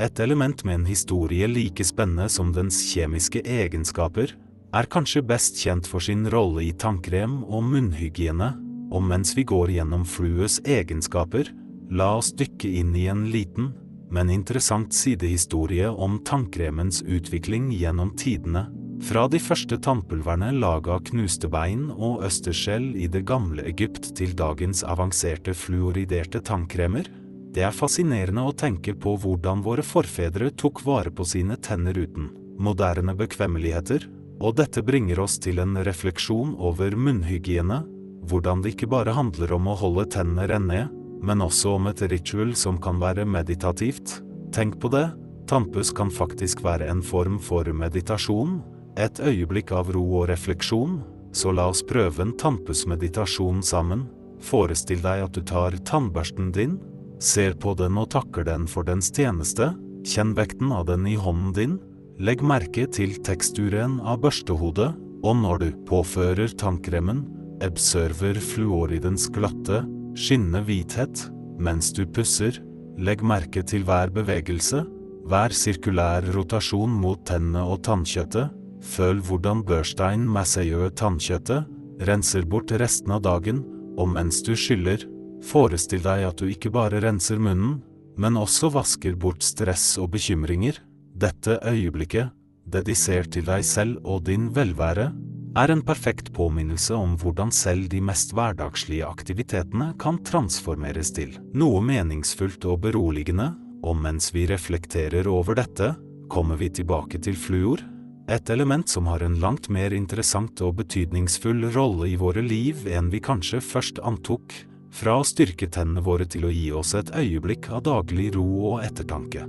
et 0.00 0.20
element 0.20 0.64
med 0.64 0.80
en 0.80 0.88
historie 0.88 1.48
like 1.48 1.84
spennende 1.84 2.28
som 2.32 2.52
dens 2.52 2.82
kjemiske 2.90 3.42
egenskaper, 3.48 4.34
er 4.76 4.86
kanskje 4.86 5.22
best 5.26 5.58
kjent 5.58 5.88
for 5.88 6.04
sin 6.04 6.28
rolle 6.30 6.62
i 6.68 6.74
tannkrem 6.76 7.40
og 7.42 7.64
munnhygiene, 7.66 8.52
og 8.90 9.02
mens 9.06 9.32
vi 9.38 9.46
går 9.46 9.72
gjennom 9.78 10.04
flues 10.06 10.58
egenskaper, 10.66 11.48
La 11.90 12.12
oss 12.16 12.30
dykke 12.38 12.68
inn 12.80 12.94
i 12.94 13.08
en 13.10 13.24
liten, 13.32 13.72
men 14.10 14.30
interessant 14.30 14.94
sidehistorie 14.94 15.88
om 15.90 16.20
tannkremens 16.26 17.02
utvikling 17.02 17.70
gjennom 17.74 18.12
tidene, 18.18 18.68
fra 19.02 19.24
de 19.32 19.40
første 19.40 19.78
tannpulverne 19.80 20.50
laga 20.60 20.98
av 20.98 21.06
knuste 21.08 21.48
bein 21.50 21.88
og 21.90 22.22
østerskjell 22.26 22.92
i 23.00 23.08
det 23.10 23.24
gamle 23.26 23.64
Egypt 23.66 24.10
til 24.18 24.34
dagens 24.36 24.84
avanserte 24.84 25.54
fluoriderte 25.56 26.42
tannkremer. 26.44 27.08
Det 27.50 27.64
er 27.66 27.74
fascinerende 27.74 28.44
å 28.46 28.54
tenke 28.54 28.94
på 28.94 29.16
hvordan 29.22 29.64
våre 29.64 29.82
forfedre 29.82 30.52
tok 30.54 30.84
vare 30.86 31.10
på 31.10 31.26
sine 31.26 31.56
tenner 31.58 31.96
uten 31.98 32.30
moderne 32.60 33.14
bekvemmeligheter, 33.16 34.04
og 34.40 34.56
dette 34.60 34.84
bringer 34.84 35.20
oss 35.24 35.38
til 35.40 35.60
en 35.62 35.80
refleksjon 35.84 36.54
over 36.60 36.94
munnhygiene, 36.96 37.80
hvordan 38.28 38.62
det 38.62 38.74
ikke 38.74 38.90
bare 38.92 39.14
handler 39.16 39.56
om 39.56 39.70
å 39.72 39.76
holde 39.80 40.06
tennene 40.12 40.46
rene, 40.50 40.82
men 41.22 41.44
også 41.44 41.76
om 41.76 41.88
et 41.90 42.02
ritual 42.10 42.54
som 42.56 42.78
kan 42.82 43.00
være 43.00 43.26
meditativt. 43.28 44.18
Tenk 44.54 44.78
på 44.80 44.90
det, 44.92 45.06
tannpuss 45.50 45.92
kan 45.96 46.10
faktisk 46.10 46.64
være 46.64 46.88
en 46.90 47.02
form 47.04 47.38
for 47.42 47.68
meditasjon, 47.72 48.60
et 48.98 49.20
øyeblikk 49.22 49.72
av 49.72 49.92
ro 49.94 50.02
og 50.20 50.28
refleksjon, 50.30 51.00
så 51.32 51.52
la 51.54 51.68
oss 51.70 51.84
prøve 51.86 52.24
en 52.24 52.34
tannpussmeditasjon 52.38 53.62
sammen. 53.62 54.08
Forestill 54.42 55.02
deg 55.04 55.26
at 55.26 55.36
du 55.36 55.44
tar 55.46 55.76
tannbørsten 55.86 56.50
din, 56.56 56.78
ser 57.20 57.54
på 57.60 57.74
den 57.78 57.98
og 58.00 58.10
takker 58.14 58.46
den 58.48 58.66
for 58.70 58.86
dens 58.88 59.12
tjeneste, 59.14 59.70
kjenn 60.08 60.32
vekten 60.34 60.72
av 60.72 60.88
den 60.88 61.06
i 61.06 61.16
hånden 61.20 61.54
din, 61.56 61.78
legg 62.20 62.42
merke 62.44 62.86
til 62.92 63.14
teksturen 63.24 63.98
av 64.00 64.22
børstehodet, 64.24 64.90
og 65.20 65.36
når 65.36 65.60
du 65.60 65.68
påfører 65.88 66.52
tannkremen, 66.60 67.26
observer 67.64 68.40
fluoridens 68.40 69.28
glatte, 69.32 69.82
skinnende 70.20 70.60
hvithet, 70.66 71.26
mens 71.60 71.92
du 71.96 72.04
pusser, 72.04 72.58
legg 73.00 73.22
merke 73.24 73.62
til 73.64 73.84
hver 73.88 74.12
bevegelse, 74.12 74.82
hver 75.30 75.54
sirkulær 75.54 76.26
rotasjon 76.34 76.92
mot 77.02 77.22
tennene 77.28 77.62
og 77.64 77.82
tannkjøttet, 77.86 78.50
føl 78.84 79.20
hvordan 79.24 79.62
børstein 79.68 80.24
massegjør 80.28 80.92
tannkjøttet, 80.96 81.68
renser 82.08 82.46
bort 82.48 82.72
resten 82.80 83.12
av 83.16 83.22
dagen, 83.24 83.62
og 84.00 84.08
mens 84.14 84.40
du 84.44 84.54
skyller, 84.56 85.04
forestill 85.44 86.02
deg 86.04 86.26
at 86.28 86.40
du 86.40 86.48
ikke 86.50 86.72
bare 86.72 87.00
renser 87.04 87.40
munnen, 87.40 87.78
men 88.20 88.36
også 88.36 88.72
vasker 88.74 89.16
bort 89.16 89.44
stress 89.44 89.94
og 90.00 90.12
bekymringer, 90.16 90.80
dette 91.16 91.58
øyeblikket, 91.64 92.32
dedisert 92.70 93.32
til 93.34 93.46
deg 93.48 93.64
selv 93.66 94.00
og 94.04 94.24
din 94.28 94.50
velvære, 94.54 95.10
er 95.58 95.72
en 95.72 95.82
perfekt 95.82 96.30
påminnelse 96.34 96.94
om 96.94 97.16
hvordan 97.18 97.50
selv 97.54 97.88
de 97.90 98.00
mest 98.04 98.34
hverdagslige 98.36 99.06
aktivitetene 99.06 99.92
kan 100.00 100.20
transformeres 100.26 101.10
til 101.16 101.34
noe 101.58 101.82
meningsfullt 101.82 102.66
og 102.70 102.82
beroligende, 102.86 103.50
og 103.82 103.96
mens 103.98 104.30
vi 104.34 104.46
reflekterer 104.50 105.26
over 105.30 105.58
dette, 105.58 105.94
kommer 106.30 106.60
vi 106.60 106.70
tilbake 106.70 107.18
til 107.22 107.38
fluor, 107.38 107.82
et 108.30 108.50
element 108.50 108.86
som 108.88 109.08
har 109.10 109.24
en 109.26 109.40
langt 109.42 109.66
mer 109.74 109.90
interessant 109.90 110.60
og 110.62 110.76
betydningsfull 110.78 111.66
rolle 111.74 112.12
i 112.12 112.18
våre 112.20 112.44
liv 112.44 112.86
enn 112.86 113.10
vi 113.10 113.18
kanskje 113.18 113.58
først 113.64 113.98
antok, 114.06 114.54
fra 114.90 115.16
å 115.18 115.26
styrke 115.26 115.66
tennene 115.70 116.02
våre 116.02 116.26
til 116.30 116.46
å 116.46 116.52
gi 116.54 116.68
oss 116.74 116.94
et 116.98 117.10
øyeblikk 117.14 117.70
av 117.74 117.82
daglig 117.86 118.30
ro 118.36 118.46
og 118.74 118.84
ettertanke. 118.86 119.46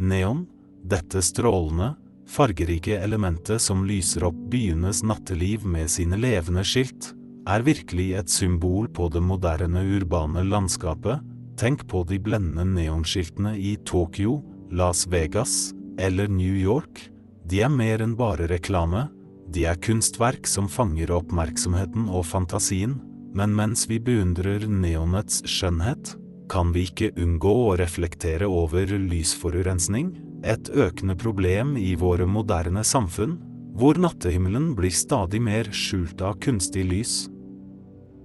Neon, 0.00 0.46
dette 0.82 1.20
strålende, 1.22 1.92
fargerike 2.30 2.96
elementet 3.04 3.60
som 3.60 3.82
lyser 3.84 4.24
opp 4.30 4.38
byenes 4.48 5.02
natteliv 5.04 5.66
med 5.68 5.90
sine 5.92 6.16
levende 6.16 6.64
skilt, 6.64 7.10
er 7.48 7.64
virkelig 7.66 8.06
et 8.16 8.32
symbol 8.32 8.88
på 8.88 9.10
det 9.12 9.20
moderne 9.20 9.82
urbane 9.98 10.44
landskapet. 10.46 11.20
Tenk 11.60 11.84
på 11.90 12.02
de 12.08 12.16
blendende 12.22 12.64
neonskiltene 12.64 13.52
i 13.58 13.74
Tokyo, 13.84 14.38
Las 14.72 15.04
Vegas 15.10 15.74
eller 16.00 16.28
New 16.32 16.56
York. 16.56 17.10
De 17.44 17.60
er 17.60 17.72
mer 17.72 18.00
enn 18.00 18.16
bare 18.16 18.48
reklame. 18.48 19.08
De 19.52 19.66
er 19.68 19.80
kunstverk 19.84 20.48
som 20.48 20.70
fanger 20.70 21.12
oppmerksomheten 21.12 22.08
og 22.08 22.24
fantasien, 22.30 22.96
men 23.36 23.52
mens 23.52 23.84
vi 23.90 23.98
beundrer 24.00 24.64
neonets 24.64 25.42
skjønnhet, 25.44 26.14
kan 26.50 26.72
vi 26.74 26.88
ikke 26.88 27.12
unngå 27.20 27.52
å 27.68 27.76
reflektere 27.78 28.48
over 28.50 28.90
lysforurensning, 28.90 30.12
et 30.42 30.70
økende 30.72 31.14
problem 31.20 31.76
i 31.78 31.94
våre 32.00 32.26
moderne 32.26 32.82
samfunn, 32.86 33.36
hvor 33.78 34.00
nattehimmelen 34.00 34.72
blir 34.76 34.92
stadig 34.94 35.40
mer 35.42 35.70
skjult 35.72 36.22
av 36.26 36.40
kunstig 36.42 36.84
lys. 36.88 37.14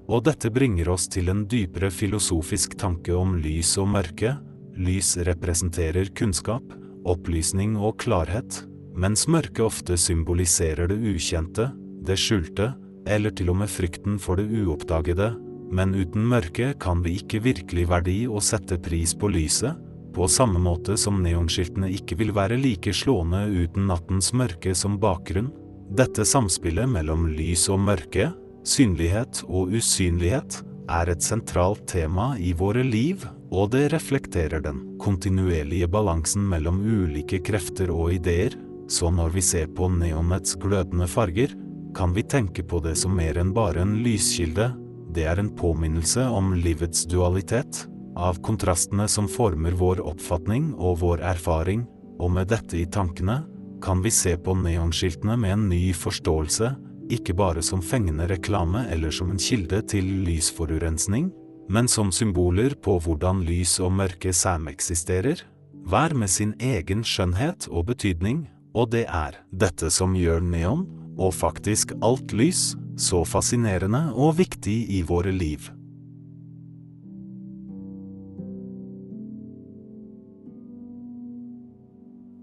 Og 0.10 0.26
dette 0.26 0.52
bringer 0.54 0.90
oss 0.94 1.08
til 1.12 1.30
en 1.34 1.46
dypere 1.50 1.92
filosofisk 1.94 2.76
tanke 2.82 3.14
om 3.16 3.38
lys 3.42 3.76
og 3.82 3.90
mørke. 3.94 4.36
Lys 4.76 5.16
representerer 5.26 6.12
kunnskap, 6.18 6.66
opplysning 7.08 7.78
og 7.78 7.98
klarhet, 8.04 8.64
mens 8.96 9.26
mørke 9.32 9.64
ofte 9.66 9.98
symboliserer 10.00 10.90
det 10.92 10.98
ukjente, 11.14 11.70
det 12.06 12.18
skjulte, 12.22 12.74
eller 13.06 13.34
til 13.38 13.52
og 13.54 13.62
med 13.62 13.70
frykten 13.72 14.18
for 14.22 14.42
det 14.42 14.50
uoppdagede, 14.50 15.34
men 15.72 15.96
uten 15.96 16.26
mørke 16.30 16.74
kan 16.82 17.02
vi 17.06 17.18
ikke 17.20 17.42
virkelig 17.46 17.88
verdi 17.90 18.20
å 18.28 18.42
sette 18.44 18.78
pris 18.82 19.16
på 19.18 19.30
lyset, 19.34 19.76
på 20.16 20.28
samme 20.32 20.62
måte 20.64 20.96
som 21.00 21.18
neonskiltene 21.24 21.90
ikke 21.92 22.16
vil 22.22 22.32
være 22.36 22.56
like 22.62 22.94
slående 22.96 23.42
uten 23.52 23.90
nattens 23.90 24.32
mørke 24.32 24.72
som 24.78 24.96
bakgrunn. 25.02 25.50
Dette 25.92 26.24
samspillet 26.26 26.88
mellom 26.90 27.28
lys 27.36 27.68
og 27.74 27.82
mørke, 27.84 28.30
synlighet 28.66 29.44
og 29.50 29.76
usynlighet, 29.76 30.62
er 30.90 31.10
et 31.10 31.26
sentralt 31.26 31.84
tema 31.90 32.34
i 32.40 32.54
våre 32.58 32.84
liv, 32.86 33.26
og 33.52 33.74
det 33.74 33.90
reflekterer 33.94 34.64
den 34.64 34.82
kontinuerlige 35.02 35.90
balansen 35.92 36.46
mellom 36.48 36.80
ulike 36.86 37.42
krefter 37.44 37.92
og 37.94 38.14
ideer, 38.16 38.56
så 38.88 39.10
når 39.12 39.34
vi 39.34 39.44
ser 39.44 39.70
på 39.74 39.90
neonets 39.90 40.56
glødende 40.62 41.08
farger, 41.10 41.52
kan 41.96 42.14
vi 42.14 42.24
tenke 42.24 42.64
på 42.64 42.82
det 42.84 42.96
som 43.00 43.16
mer 43.18 43.40
enn 43.42 43.54
bare 43.56 43.82
en 43.82 43.98
lyskilde, 44.06 44.72
det 45.16 45.26
er 45.32 45.40
en 45.40 45.52
påminnelse 45.56 46.26
om 46.28 46.54
livets 46.60 47.06
dualitet, 47.08 47.86
av 48.16 48.40
kontrastene 48.44 49.08
som 49.12 49.28
former 49.28 49.76
vår 49.76 50.02
oppfatning 50.04 50.72
og 50.76 51.02
vår 51.02 51.24
erfaring, 51.34 51.84
og 52.20 52.32
med 52.32 52.52
dette 52.52 52.80
i 52.80 52.86
tankene, 52.88 53.42
kan 53.84 54.02
vi 54.02 54.12
se 54.12 54.36
på 54.40 54.56
neonskiltene 54.58 55.36
med 55.38 55.54
en 55.54 55.66
ny 55.70 55.82
forståelse, 55.96 56.72
ikke 57.12 57.36
bare 57.38 57.62
som 57.62 57.84
fengende 57.86 58.28
reklame 58.32 58.86
eller 58.92 59.14
som 59.14 59.30
en 59.32 59.42
kilde 59.42 59.82
til 59.92 60.08
lysforurensning, 60.26 61.30
men 61.70 61.90
som 61.90 62.12
symboler 62.14 62.76
på 62.82 62.98
hvordan 63.02 63.44
lys 63.46 63.78
og 63.84 63.94
mørke 64.00 64.34
sameksisterer, 64.34 65.44
hver 65.86 66.16
med 66.18 66.32
sin 66.32 66.56
egen 66.62 67.04
skjønnhet 67.06 67.68
og 67.70 67.92
betydning, 67.92 68.46
og 68.76 68.92
det 68.96 69.06
er 69.06 69.38
dette 69.54 69.92
som 69.94 70.16
gjør 70.18 70.42
neon, 70.44 70.88
og 71.16 71.36
faktisk 71.36 71.94
alt 72.04 72.34
lys, 72.36 72.74
så 72.98 73.24
fascinerende 73.28 74.10
og 74.14 74.38
viktig 74.40 74.78
i 74.96 75.02
våre 75.08 75.34
liv. 75.36 75.68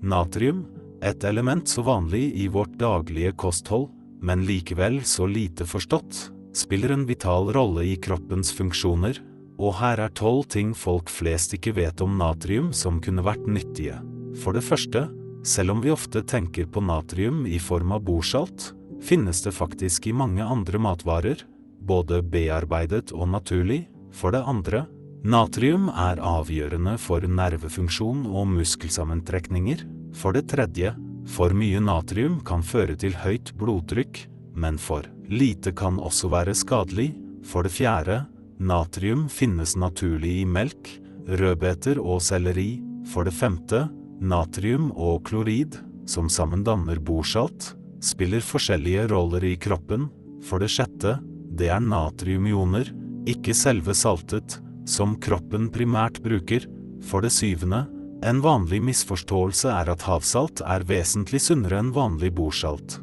Natrium, 0.02 0.64
et 1.02 1.24
element 1.24 1.68
så 1.68 1.84
vanlig 1.86 2.24
i 2.42 2.48
vårt 2.50 2.74
daglige 2.78 3.32
kosthold, 3.38 3.88
men 4.22 4.44
likevel 4.46 5.00
så 5.06 5.26
lite 5.30 5.66
forstått, 5.66 6.28
spiller 6.54 6.92
en 6.92 7.06
vital 7.06 7.52
rolle 7.54 7.86
i 7.86 7.96
kroppens 7.96 8.52
funksjoner, 8.54 9.18
og 9.62 9.76
her 9.78 10.02
er 10.02 10.14
tolv 10.18 10.48
ting 10.50 10.72
folk 10.74 11.10
flest 11.10 11.54
ikke 11.54 11.74
vet 11.76 12.02
om 12.02 12.16
natrium 12.18 12.72
som 12.74 13.00
kunne 13.02 13.24
vært 13.24 13.46
nyttige. 13.46 13.98
For 14.42 14.56
det 14.56 14.64
første, 14.66 15.06
selv 15.46 15.76
om 15.76 15.82
vi 15.84 15.92
ofte 15.94 16.22
tenker 16.26 16.66
på 16.66 16.82
natrium 16.82 17.44
i 17.46 17.58
form 17.62 17.94
av 17.94 18.02
bordsalt, 18.06 18.72
finnes 19.02 19.42
det 19.42 19.52
faktisk 19.56 20.06
i 20.06 20.16
mange 20.16 20.44
andre 20.44 20.78
matvarer, 20.78 21.44
både 21.82 22.22
bearbeidet 22.22 23.10
og 23.12 23.28
naturlig. 23.34 23.84
For 24.12 24.34
det 24.34 24.42
andre, 24.46 24.86
Natrium 25.22 25.84
er 25.86 26.18
avgjørende 26.18 26.96
for 26.98 27.22
nervefunksjon 27.22 28.24
og 28.26 28.48
muskelsammentrekninger. 28.56 29.84
For 30.18 30.34
det 30.34 30.48
tredje, 30.50 30.96
for 31.30 31.54
mye 31.54 31.78
natrium 31.78 32.40
kan 32.42 32.64
føre 32.66 32.96
til 32.98 33.14
høyt 33.14 33.52
blodtrykk, 33.54 34.24
men 34.58 34.80
for 34.82 35.06
lite 35.30 35.70
kan 35.78 36.00
også 36.02 36.26
være 36.32 36.56
skadelig. 36.58 37.12
For 37.46 37.62
det 37.62 37.70
fjerde, 37.76 38.24
natrium 38.58 39.28
finnes 39.30 39.76
naturlig 39.78 40.40
i 40.40 40.48
melk, 40.58 40.90
rødbeter 41.30 42.02
og 42.02 42.18
selleri. 42.26 42.82
For 43.06 43.22
det 43.22 43.36
femte, 43.38 43.84
natrium 44.18 44.90
og 44.90 45.22
klorid, 45.30 45.78
som 46.10 46.26
sammen 46.26 46.66
danner 46.66 46.98
bordsalt, 46.98 47.76
spiller 48.02 48.42
forskjellige 48.44 49.06
roller 49.12 49.44
i 49.46 49.54
kroppen. 49.60 50.08
For 50.42 50.62
det 50.62 50.72
sjette, 50.74 51.18
det 51.54 51.70
er 51.70 51.82
natriumioner, 51.84 52.90
ikke 53.30 53.54
selve 53.54 53.94
saltet, 53.94 54.58
som 54.88 55.14
kroppen 55.22 55.70
primært 55.74 56.20
bruker. 56.24 56.66
For 57.06 57.22
det 57.22 57.32
syvende, 57.34 57.84
en 58.22 58.42
vanlig 58.42 58.82
misforståelse 58.86 59.70
er 59.70 59.90
at 59.94 60.04
havsalt 60.06 60.62
er 60.62 60.84
vesentlig 60.86 61.42
sunnere 61.42 61.80
enn 61.82 61.90
vanlig 61.94 62.30
bordsalt. 62.36 63.00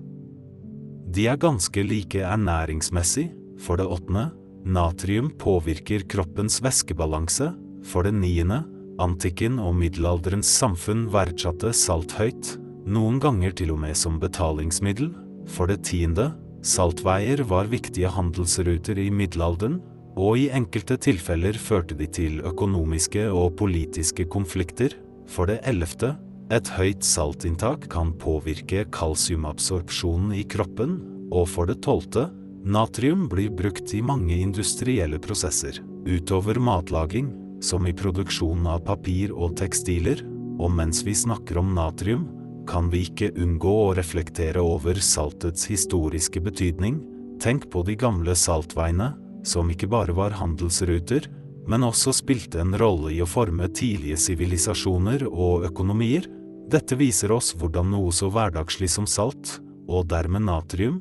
De 1.10 1.26
er 1.28 1.40
ganske 1.42 1.84
like 1.84 2.22
ernæringsmessig. 2.24 3.30
For 3.60 3.80
det 3.80 3.90
åttende, 3.92 4.30
natrium 4.64 5.32
påvirker 5.42 6.06
kroppens 6.08 6.62
væskebalanse. 6.64 7.50
For 7.84 8.08
det 8.08 8.14
niende, 8.16 8.62
antikken 9.00 9.60
og 9.60 9.76
middelalderens 9.80 10.52
samfunn 10.62 11.08
verdsatte 11.12 11.74
salt 11.76 12.16
høyt, 12.20 12.54
noen 12.90 13.20
ganger 13.22 13.54
til 13.56 13.74
og 13.74 13.82
med 13.84 13.98
som 13.98 14.20
betalingsmiddel. 14.22 15.12
For 15.50 15.70
det 15.70 15.84
tiende, 15.88 16.32
saltveier 16.66 17.44
var 17.50 17.70
viktige 17.72 18.12
handelsruter 18.12 19.00
i 19.00 19.10
middelalderen, 19.14 19.80
og 20.20 20.40
i 20.42 20.50
enkelte 20.52 20.98
tilfeller 21.00 21.58
førte 21.58 21.96
de 21.96 22.08
til 22.12 22.42
økonomiske 22.46 23.30
og 23.32 23.56
politiske 23.62 24.26
konflikter. 24.32 24.96
For 25.30 25.48
det 25.50 25.62
ellevte, 25.70 26.16
et 26.50 26.70
høyt 26.74 27.06
saltinntak 27.06 27.86
kan 27.94 28.12
påvirke 28.18 28.88
kalsiumabsorpsjonen 28.96 30.34
i 30.34 30.44
kroppen. 30.50 30.98
Og 31.30 31.46
for 31.52 31.70
det 31.70 31.84
tolvte, 31.86 32.26
natrium 32.66 33.28
blir 33.30 33.54
brukt 33.54 33.94
i 33.94 34.02
mange 34.02 34.34
industrielle 34.42 35.20
prosesser, 35.22 35.78
utover 36.10 36.58
matlaging, 36.58 37.30
som 37.62 37.86
i 37.86 37.94
produksjonen 37.94 38.66
av 38.72 38.82
papir 38.88 39.36
og 39.36 39.56
tekstiler. 39.62 40.26
Og 40.60 40.74
mens 40.74 41.04
vi 41.06 41.14
snakker 41.16 41.62
om 41.62 41.76
natrium, 41.78 42.26
kan 42.70 42.90
vi 42.94 43.04
ikke 43.08 43.32
unngå 43.42 43.72
å 43.88 43.96
reflektere 43.98 44.62
over 44.62 45.00
saltets 45.02 45.66
historiske 45.72 46.42
betydning. 46.46 47.00
Tenk 47.42 47.70
på 47.74 47.82
de 47.88 47.96
gamle 47.98 48.36
saltveiene, 48.38 49.14
som 49.48 49.70
ikke 49.72 49.90
bare 49.90 50.14
var 50.14 50.36
handelsruter, 50.38 51.30
men 51.70 51.86
også 51.86 52.14
spilte 52.16 52.62
en 52.62 52.76
rolle 52.80 53.14
i 53.16 53.22
å 53.24 53.30
forme 53.30 53.70
tidlige 53.74 54.20
sivilisasjoner 54.22 55.26
og 55.30 55.66
økonomier. 55.70 56.28
Dette 56.70 56.98
viser 57.00 57.34
oss 57.34 57.54
hvordan 57.58 57.90
noe 57.94 58.14
så 58.14 58.30
hverdagslig 58.34 58.90
som 58.92 59.08
salt, 59.10 59.58
og 59.90 60.10
dermed 60.12 60.46
natrium, 60.46 61.00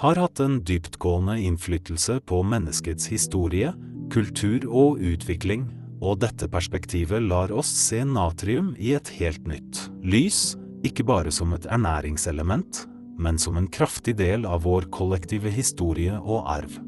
har 0.00 0.16
hatt 0.16 0.40
en 0.40 0.62
dyptgående 0.64 1.36
innflytelse 1.44 2.22
på 2.28 2.40
menneskets 2.48 3.10
historie, 3.12 3.74
kultur 4.12 4.64
og 4.64 5.02
utvikling, 5.04 5.68
og 6.00 6.22
dette 6.22 6.48
perspektivet 6.48 7.20
lar 7.28 7.52
oss 7.52 7.68
se 7.76 8.00
natrium 8.08 8.72
i 8.80 8.94
et 8.96 9.12
helt 9.18 9.44
nytt 9.48 9.82
lys, 10.00 10.54
ikke 10.86 11.04
bare 11.04 11.32
som 11.34 11.52
et 11.56 11.66
ernæringselement, 11.68 12.86
men 13.20 13.38
som 13.38 13.58
en 13.60 13.68
kraftig 13.68 14.16
del 14.20 14.46
av 14.48 14.64
vår 14.64 14.88
kollektive 14.94 15.52
historie 15.52 16.16
og 16.18 16.46
arv. 16.48 16.78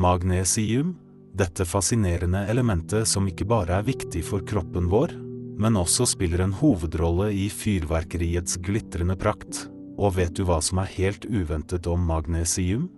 Magnesium, 0.00 0.94
dette 1.36 1.66
fascinerende 1.68 2.46
elementet 2.50 3.08
som 3.08 3.26
ikke 3.28 3.46
bare 3.46 3.78
er 3.78 3.86
viktig 3.86 4.22
for 4.26 4.42
kroppen 4.48 4.88
vår, 4.90 5.12
men 5.60 5.76
også 5.76 6.06
spiller 6.08 6.40
en 6.42 6.54
hovedrolle 6.56 7.28
i 7.36 7.50
fyrverkeriets 7.52 8.56
glitrende 8.64 9.16
prakt. 9.20 9.66
Og 10.00 10.16
vet 10.16 10.32
du 10.38 10.46
hva 10.48 10.56
som 10.64 10.80
er 10.80 10.88
helt 10.94 11.26
uventet 11.28 11.86
om 11.90 12.00
magnesium? 12.08 12.88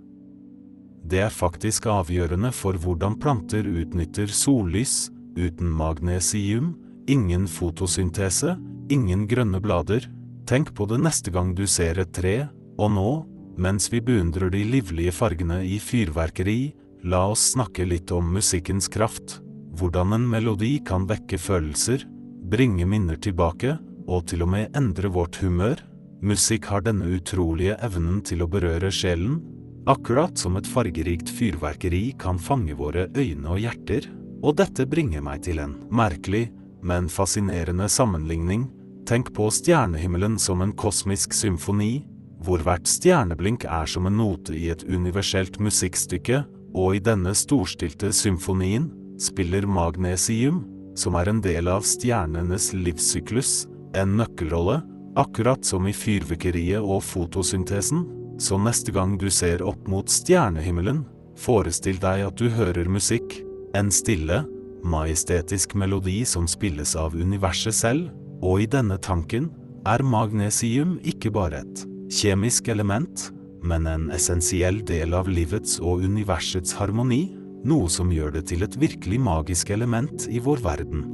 Det 1.05 1.21
er 1.27 1.35
faktisk 1.35 1.89
avgjørende 1.91 2.53
for 2.55 2.79
hvordan 2.79 3.19
planter 3.21 3.67
utnytter 3.67 4.31
sollys. 4.31 5.11
Uten 5.33 5.71
magnesium, 5.73 6.75
ingen 7.09 7.47
fotosyntese, 7.49 8.59
ingen 8.93 9.25
grønne 9.27 9.63
blader. 9.65 10.05
Tenk 10.47 10.75
på 10.77 10.87
det 10.91 11.01
neste 11.01 11.33
gang 11.33 11.55
du 11.57 11.65
ser 11.67 11.99
et 12.03 12.13
tre, 12.13 12.49
og 12.77 12.93
nå, 12.93 13.11
mens 13.57 13.89
vi 13.93 14.03
beundrer 14.05 14.53
de 14.53 14.61
livlige 14.69 15.15
fargene 15.17 15.63
i 15.65 15.79
fyrverkeri, 15.81 16.75
La 17.03 17.25
oss 17.27 17.49
snakke 17.57 17.83
litt 17.83 18.13
om 18.15 18.29
musikkens 18.31 18.87
kraft, 18.87 19.41
hvordan 19.75 20.15
en 20.15 20.27
melodi 20.31 20.77
kan 20.87 21.09
vekke 21.11 21.35
følelser, 21.35 22.05
bringe 22.47 22.87
minner 22.87 23.19
tilbake, 23.19 23.75
og 24.07 24.29
til 24.31 24.45
og 24.45 24.53
med 24.53 24.77
endre 24.79 25.11
vårt 25.11 25.41
humør. 25.43 25.81
Musikk 26.23 26.69
har 26.71 26.85
denne 26.87 27.09
utrolige 27.17 27.75
evnen 27.83 28.21
til 28.23 28.45
å 28.45 28.51
berøre 28.51 28.93
sjelen, 28.95 29.41
akkurat 29.87 30.39
som 30.39 30.57
et 30.57 30.69
fargerikt 30.69 31.31
fyrverkeri 31.31 32.13
kan 32.19 32.39
fange 32.39 32.75
våre 32.79 33.09
øyne 33.17 33.49
og 33.51 33.61
hjerter. 33.63 34.09
Og 34.43 34.57
dette 34.59 34.87
bringer 34.91 35.23
meg 35.23 35.45
til 35.47 35.61
en 35.63 35.77
merkelig, 35.95 36.49
men 36.83 37.09
fascinerende 37.11 37.89
sammenligning. 37.91 38.67
Tenk 39.07 39.33
på 39.35 39.49
stjernehimmelen 39.51 40.39
som 40.39 40.63
en 40.63 40.75
kosmisk 40.75 41.35
symfoni, 41.35 42.05
hvor 42.43 42.63
hvert 42.67 42.89
stjerneblink 42.91 43.67
er 43.71 43.87
som 43.87 44.07
en 44.09 44.19
note 44.19 44.55
i 44.55 44.69
et 44.75 44.83
universelt 44.91 45.61
musikkstykke, 45.63 46.43
og 46.75 46.97
i 46.97 47.03
denne 47.05 47.35
storstilte 47.37 48.11
symfonien 48.17 48.89
spiller 49.21 49.67
magnesium, 49.69 50.63
som 50.99 51.15
er 51.17 51.31
en 51.31 51.43
del 51.45 51.69
av 51.71 51.85
stjernenes 51.87 52.73
livssyklus, 52.75 53.67
en 53.99 54.17
nøkkelrolle, 54.19 54.81
akkurat 55.21 55.65
som 55.67 55.87
i 55.87 55.95
fyrverkeriet 55.95 56.81
og 56.81 57.03
fotosyntesen. 57.05 58.22
Så 58.43 58.59
neste 58.59 58.91
gang 58.91 59.15
du 59.21 59.29
ser 59.31 59.63
opp 59.63 59.87
mot 59.87 60.11
stjernehimmelen, 60.11 61.05
forestill 61.39 62.01
deg 62.03 62.25
at 62.27 62.41
du 62.41 62.49
hører 62.51 62.91
musikk, 62.91 63.39
en 63.79 63.93
stille, 63.95 64.43
majestetisk 64.83 65.77
melodi 65.79 66.25
som 66.27 66.49
spilles 66.51 66.97
av 66.99 67.15
universet 67.15 67.79
selv, 67.79 68.11
Og 68.43 68.65
i 68.65 68.67
denne 68.67 68.97
tanken 68.99 69.53
er 69.87 70.03
magnesium 70.03 70.97
ikke 71.07 71.31
bare 71.31 71.61
et 71.63 71.85
kjemisk 72.11 72.67
element, 72.73 73.29
men 73.63 73.87
en 73.87 74.09
essensiell 74.11 74.81
del 74.83 75.15
av 75.15 75.31
livets 75.31 75.79
og 75.79 76.03
universets 76.03 76.75
harmoni, 76.75 77.29
noe 77.63 77.87
som 77.87 78.11
gjør 78.11 78.35
det 78.35 78.49
til 78.51 78.67
et 78.67 78.75
virkelig 78.83 79.21
magisk 79.23 79.71
element 79.71 80.27
i 80.27 80.43
vår 80.43 80.65
verden. 80.65 81.05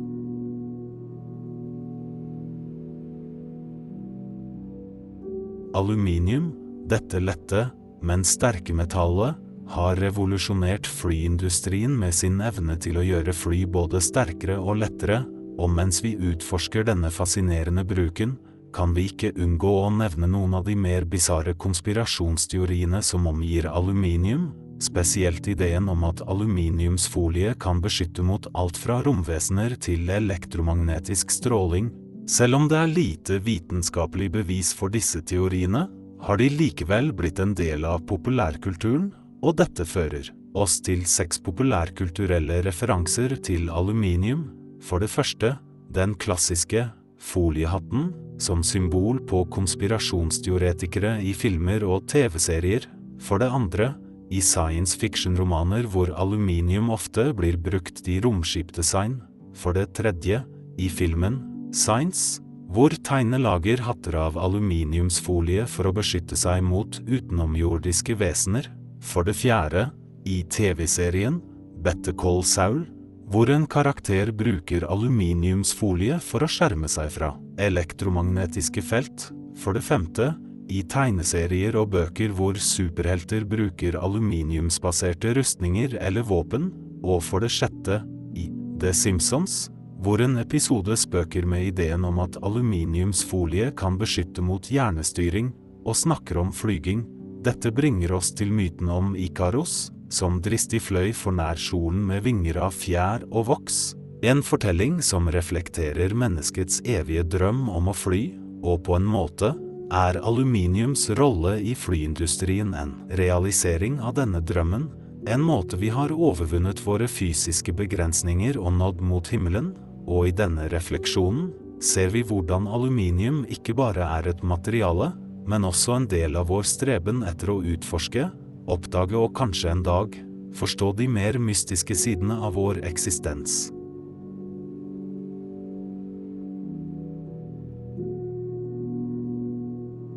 Aluminium, 5.76 6.54
dette 6.88 7.20
lette, 7.20 7.68
men 8.02 8.24
sterke 8.24 8.74
metallet, 8.74 9.36
har 9.68 9.98
revolusjonert 10.00 10.86
flyindustrien 10.88 11.92
med 11.92 12.14
sin 12.16 12.40
evne 12.40 12.78
til 12.80 12.96
å 12.96 13.04
gjøre 13.04 13.34
fly 13.36 13.64
både 13.68 14.00
sterkere 14.00 14.56
og 14.56 14.80
lettere, 14.80 15.22
og 15.58 15.72
mens 15.74 16.00
vi 16.04 16.14
utforsker 16.16 16.86
denne 16.88 17.10
fascinerende 17.12 17.84
bruken, 17.84 18.38
kan 18.72 18.94
vi 18.94 19.08
ikke 19.10 19.34
unngå 19.40 19.72
å 19.82 19.90
nevne 19.92 20.28
noen 20.30 20.54
av 20.58 20.64
de 20.68 20.76
mer 20.78 21.04
bisarre 21.08 21.54
konspirasjonsteoriene 21.58 23.02
som 23.04 23.26
omgir 23.28 23.68
aluminium, 23.68 24.50
spesielt 24.80 25.48
ideen 25.50 25.88
om 25.90 26.04
at 26.06 26.22
aluminiumsfolie 26.30 27.56
kan 27.60 27.80
beskytte 27.82 28.22
mot 28.22 28.46
alt 28.54 28.78
fra 28.78 29.00
romvesener 29.02 29.74
til 29.82 30.08
elektromagnetisk 30.14 31.32
stråling. 31.34 31.90
Selv 32.28 32.60
om 32.60 32.68
det 32.70 32.78
er 32.78 32.92
lite 32.92 33.38
vitenskapelig 33.42 34.30
bevis 34.36 34.74
for 34.76 34.92
disse 34.94 35.24
teoriene, 35.26 35.88
har 36.22 36.40
de 36.40 36.48
likevel 36.50 37.12
blitt 37.16 37.38
en 37.42 37.54
del 37.56 37.86
av 37.88 38.02
populærkulturen, 38.08 39.10
og 39.42 39.58
dette 39.60 39.86
fører 39.86 40.32
oss 40.58 40.78
til 40.82 41.04
seks 41.06 41.38
populærkulturelle 41.44 42.62
referanser 42.66 43.36
til 43.44 43.68
aluminium. 43.70 44.48
For 44.82 45.02
det 45.02 45.10
første, 45.12 45.56
den 45.94 46.16
klassiske 46.18 46.88
foliehatten, 47.18 48.10
som 48.38 48.62
symbol 48.62 49.20
på 49.26 49.44
konspirasjonsteoretikere 49.54 51.18
i 51.22 51.34
filmer 51.34 51.86
og 51.86 52.06
TV-serier. 52.10 52.86
For 53.22 53.42
det 53.42 53.50
andre, 53.50 53.92
i 54.30 54.42
science 54.44 54.98
fiction-romaner 55.00 55.88
hvor 55.88 56.12
aluminium 56.12 56.90
ofte 56.92 57.30
blir 57.34 57.56
brukt 57.56 58.04
i 58.10 58.18
romskipdesign. 58.24 59.18
For 59.56 59.74
det 59.74 59.92
tredje, 59.98 60.44
i 60.78 60.86
filmen 60.86 61.40
Science, 61.74 62.40
hvor 62.68 62.92
tegne 63.04 63.40
lager 63.40 63.80
hatter 63.86 64.18
av 64.20 64.36
aluminiumsfolie 64.38 65.64
for 65.70 65.88
å 65.88 65.94
beskytte 65.96 66.36
seg 66.36 66.60
mot 66.64 67.00
utenomjordiske 67.08 68.16
vesener. 68.20 68.68
For 69.00 69.24
det 69.24 69.38
fjerde, 69.38 69.88
i 70.28 70.42
TV-serien 70.52 71.38
Better 71.80 72.12
Call 72.18 72.42
Saul, 72.44 72.82
hvor 73.28 73.48
en 73.52 73.64
karakter 73.68 74.32
bruker 74.36 74.84
aluminiumsfolie 74.88 76.18
for 76.24 76.44
å 76.44 76.50
skjerme 76.50 76.88
seg 76.92 77.10
fra 77.14 77.32
elektromagnetiske 77.60 78.84
felt. 78.84 79.30
For 79.58 79.76
det 79.76 79.84
femte, 79.86 80.34
i 80.68 80.82
tegneserier 80.84 81.76
og 81.80 81.94
bøker 81.94 82.34
hvor 82.36 82.58
superhelter 82.60 83.46
bruker 83.48 83.96
aluminiumsbaserte 83.96 85.32
rustninger 85.38 85.96
eller 86.02 86.26
våpen. 86.28 86.68
Og 87.00 87.22
for 87.24 87.44
det 87.44 87.52
sjette, 87.54 88.02
i 88.36 88.48
The 88.80 88.92
Simpsons, 88.92 89.68
hvor 89.98 90.22
en 90.22 90.38
episode 90.38 90.94
spøker 90.96 91.46
med 91.46 91.72
ideen 91.72 92.04
om 92.06 92.20
at 92.22 92.38
aluminiumsfolie 92.42 93.72
kan 93.78 93.98
beskytte 93.98 94.44
mot 94.44 94.70
hjernestyring, 94.70 95.50
og 95.88 95.96
snakker 95.96 96.38
om 96.38 96.52
flyging. 96.52 97.04
Dette 97.42 97.72
bringer 97.72 98.12
oss 98.18 98.30
til 98.36 98.52
myten 98.52 98.90
om 98.92 99.14
Ikaros, 99.16 99.88
som 100.12 100.40
dristig 100.44 100.82
fløy 100.84 101.12
for 101.16 101.34
nær 101.34 101.58
solen 101.60 102.02
med 102.06 102.24
vinger 102.26 102.60
av 102.68 102.76
fjær 102.76 103.24
og 103.30 103.48
voks. 103.50 103.78
En 104.26 104.42
fortelling 104.42 104.98
som 105.04 105.30
reflekterer 105.30 106.14
menneskets 106.14 106.82
evige 106.86 107.24
drøm 107.36 107.68
om 107.70 107.90
å 107.90 107.94
fly, 107.94 108.22
og 108.62 108.82
på 108.88 108.96
en 108.98 109.06
måte 109.06 109.52
er 109.94 110.18
aluminiums 110.20 111.06
rolle 111.16 111.56
i 111.64 111.74
flyindustrien 111.78 112.74
en 112.76 112.96
realisering 113.16 114.00
av 114.02 114.18
denne 114.18 114.42
drømmen, 114.44 114.88
en 115.28 115.44
måte 115.44 115.76
vi 115.76 115.90
har 115.92 116.12
overvunnet 116.14 116.80
våre 116.84 117.08
fysiske 117.10 117.72
begrensninger 117.76 118.58
og 118.60 118.74
nådd 118.78 119.00
mot 119.04 119.28
himmelen, 119.32 119.72
og 120.08 120.30
i 120.30 120.34
denne 120.34 120.66
refleksjonen 120.72 121.50
ser 121.84 122.10
vi 122.14 122.24
hvordan 122.26 122.66
aluminium 122.66 123.44
ikke 123.52 123.76
bare 123.78 124.06
er 124.18 124.30
et 124.32 124.42
materiale, 124.42 125.12
men 125.48 125.64
også 125.68 125.94
en 125.94 126.08
del 126.10 126.36
av 126.36 126.48
vår 126.50 126.66
streben 126.68 127.22
etter 127.28 127.52
å 127.52 127.60
utforske, 127.62 128.28
oppdage 128.68 129.16
og 129.16 129.34
kanskje 129.36 129.72
en 129.72 129.84
dag 129.86 130.16
forstå 130.58 130.92
de 130.98 131.08
mer 131.12 131.38
mystiske 131.40 131.94
sidene 131.96 132.38
av 132.44 132.56
vår 132.56 132.80
eksistens. 132.88 133.68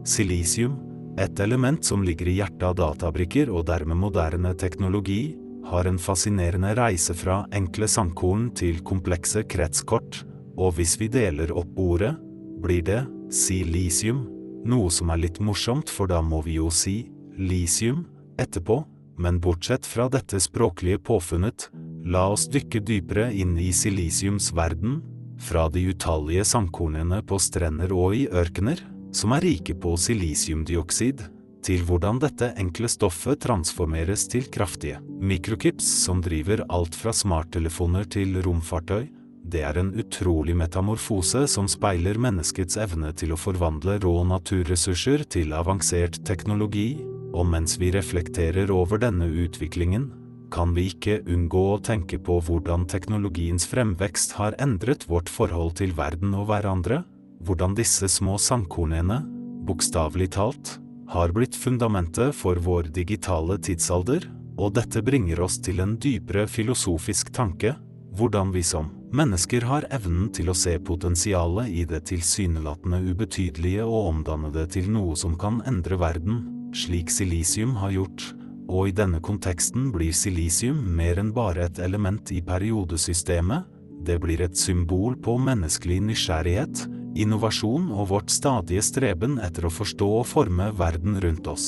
Silisium, 0.08 0.80
et 1.20 1.40
element 1.44 1.84
som 1.86 2.02
ligger 2.04 2.32
i 2.32 2.40
hjertet 2.40 2.64
av 2.66 2.78
databrikker 2.80 3.52
og 3.54 3.68
dermed 3.70 4.00
moderne 4.02 4.56
teknologi, 4.58 5.36
har 5.68 5.88
en 5.88 6.00
fascinerende 6.02 6.74
reise 6.78 7.14
fra 7.18 7.44
enkle 7.56 7.88
sandkorn 7.90 8.50
til 8.58 8.82
komplekse 8.86 9.44
kretskort, 9.50 10.24
og 10.58 10.76
hvis 10.78 10.98
vi 11.00 11.10
deler 11.12 11.54
opp 11.56 11.78
ordet, 11.80 12.14
blir 12.62 12.84
det 12.86 13.02
silisium, 13.34 14.26
noe 14.68 14.92
som 14.94 15.10
er 15.14 15.24
litt 15.24 15.40
morsomt, 15.42 15.90
for 15.90 16.10
da 16.12 16.22
må 16.22 16.42
vi 16.46 16.60
jo 16.60 16.70
si 16.74 17.04
lisium, 17.40 18.06
etterpå, 18.42 18.82
men 19.22 19.40
bortsett 19.42 19.86
fra 19.86 20.08
dette 20.12 20.40
språklige 20.42 21.02
påfunnet, 21.06 21.70
la 22.06 22.28
oss 22.34 22.48
dykke 22.50 22.82
dypere 22.86 23.30
inn 23.34 23.58
i 23.60 23.72
silisiums 23.76 24.52
verden, 24.58 25.00
fra 25.42 25.68
de 25.74 25.88
utallige 25.90 26.46
sandkornene 26.46 27.22
på 27.26 27.40
strender 27.42 27.94
og 27.96 28.16
i 28.18 28.28
ørkener, 28.30 28.82
som 29.14 29.34
er 29.36 29.46
rike 29.46 29.76
på 29.82 29.96
silisiumdioksid, 30.00 31.24
til 31.66 31.86
hvordan 31.88 32.20
dette 32.22 32.52
enkle 32.62 32.90
stoffet 32.92 33.42
transformeres 33.46 34.28
til 34.32 34.48
kraftige 34.54 35.00
mikrokips 35.22 35.88
som 36.06 36.22
driver 36.24 36.66
alt 36.70 36.98
fra 36.98 37.14
smarttelefoner 37.14 38.08
til 38.10 38.40
romfartøy. 38.46 39.08
Det 39.52 39.64
er 39.66 39.80
en 39.82 39.92
utrolig 39.98 40.54
metamorfose 40.58 41.44
som 41.50 41.68
speiler 41.70 42.20
menneskets 42.22 42.78
evne 42.82 43.10
til 43.18 43.34
å 43.34 43.40
forvandle 43.40 43.98
rå 44.04 44.14
naturressurser 44.30 45.26
til 45.34 45.54
avansert 45.58 46.20
teknologi, 46.28 47.02
og 47.34 47.48
mens 47.50 47.78
vi 47.82 47.90
reflekterer 47.94 48.72
over 48.74 49.02
denne 49.02 49.30
utviklingen, 49.44 50.12
kan 50.52 50.74
vi 50.76 50.90
ikke 50.92 51.22
unngå 51.32 51.64
å 51.72 51.80
tenke 51.84 52.20
på 52.20 52.38
hvordan 52.44 52.84
teknologiens 52.92 53.66
fremvekst 53.72 54.36
har 54.38 54.58
endret 54.62 55.08
vårt 55.10 55.32
forhold 55.32 55.78
til 55.80 55.96
verden 55.98 56.36
og 56.36 56.50
hverandre, 56.52 57.02
hvordan 57.42 57.76
disse 57.78 58.10
små 58.12 58.38
sandkornene, 58.42 59.22
bokstavelig 59.66 60.32
talt, 60.36 60.76
har 61.12 61.32
blitt 61.36 61.56
fundamentet 61.56 62.36
for 62.36 62.56
vår 62.56 62.88
digitale 62.96 63.58
tidsalder, 63.60 64.30
og 64.56 64.78
dette 64.78 65.02
bringer 65.04 65.42
oss 65.44 65.58
til 65.60 65.82
en 65.84 65.98
dypere 66.00 66.46
filosofisk 66.48 67.34
tanke, 67.36 67.74
hvordan 68.16 68.54
vi 68.56 68.64
som 68.64 68.88
mennesker 69.12 69.66
har 69.68 69.88
evnen 69.92 70.30
til 70.32 70.52
å 70.52 70.56
se 70.56 70.78
potensialet 70.80 71.68
i 71.68 71.84
det 71.88 72.06
tilsynelatende 72.08 73.02
ubetydelige 73.12 73.84
og 73.84 74.08
omdanne 74.14 74.54
det 74.56 74.70
til 74.78 74.88
noe 74.92 75.18
som 75.20 75.36
kan 75.40 75.60
endre 75.68 76.00
verden, 76.00 76.46
slik 76.72 77.12
silisium 77.12 77.76
har 77.82 77.92
gjort, 77.98 78.30
og 78.72 78.88
i 78.88 78.96
denne 78.96 79.20
konteksten 79.20 79.90
blir 79.92 80.16
silisium 80.16 80.80
mer 80.96 81.20
enn 81.20 81.34
bare 81.36 81.68
et 81.68 81.84
element 81.84 82.32
i 82.32 82.40
periodesystemet, 82.40 83.68
det 84.08 84.16
blir 84.24 84.48
et 84.48 84.56
symbol 84.58 85.20
på 85.20 85.36
menneskelig 85.44 86.00
nysgjerrighet, 86.08 86.88
innovasjon 87.16 87.90
og 87.92 88.10
vårt 88.14 88.34
stadige 88.34 88.84
streben 88.86 89.38
etter 89.44 89.68
å 89.68 89.74
forstå 89.74 90.10
og 90.22 90.28
forme 90.30 90.72
verden 90.78 91.20
rundt 91.24 91.48
oss. 91.52 91.68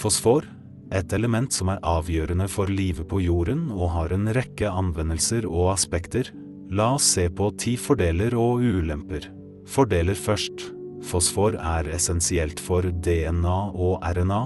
Fosfor, 0.00 0.46
et 0.90 1.12
element 1.12 1.52
som 1.52 1.68
er 1.70 1.82
avgjørende 1.86 2.48
for 2.50 2.70
livet 2.72 3.06
på 3.10 3.20
jorden 3.22 3.68
og 3.70 3.92
har 3.94 4.14
en 4.16 4.30
rekke 4.34 4.70
anvendelser 4.70 5.44
og 5.46 5.74
aspekter, 5.74 6.32
La 6.70 6.92
oss 6.94 7.08
se 7.16 7.24
på 7.34 7.48
ti 7.58 7.72
fordeler 7.74 8.36
og 8.38 8.62
ulemper. 8.62 9.24
Fordeler 9.66 10.14
først. 10.14 10.68
Fosfor 11.02 11.56
er 11.58 11.88
essensielt 11.90 12.60
for 12.62 12.86
DNA 12.86 13.56
og 13.74 14.04
RNA. 14.06 14.42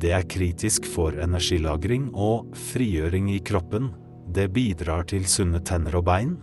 Det 0.00 0.14
er 0.16 0.24
kritisk 0.24 0.88
for 0.88 1.12
energilagring 1.20 2.08
og 2.14 2.48
frigjøring 2.70 3.28
i 3.34 3.42
kroppen. 3.44 3.90
Det 4.36 4.50
bidrar 4.52 5.06
til 5.08 5.24
sunne 5.24 5.62
tenner 5.64 5.96
og 5.96 6.04
bein. 6.10 6.34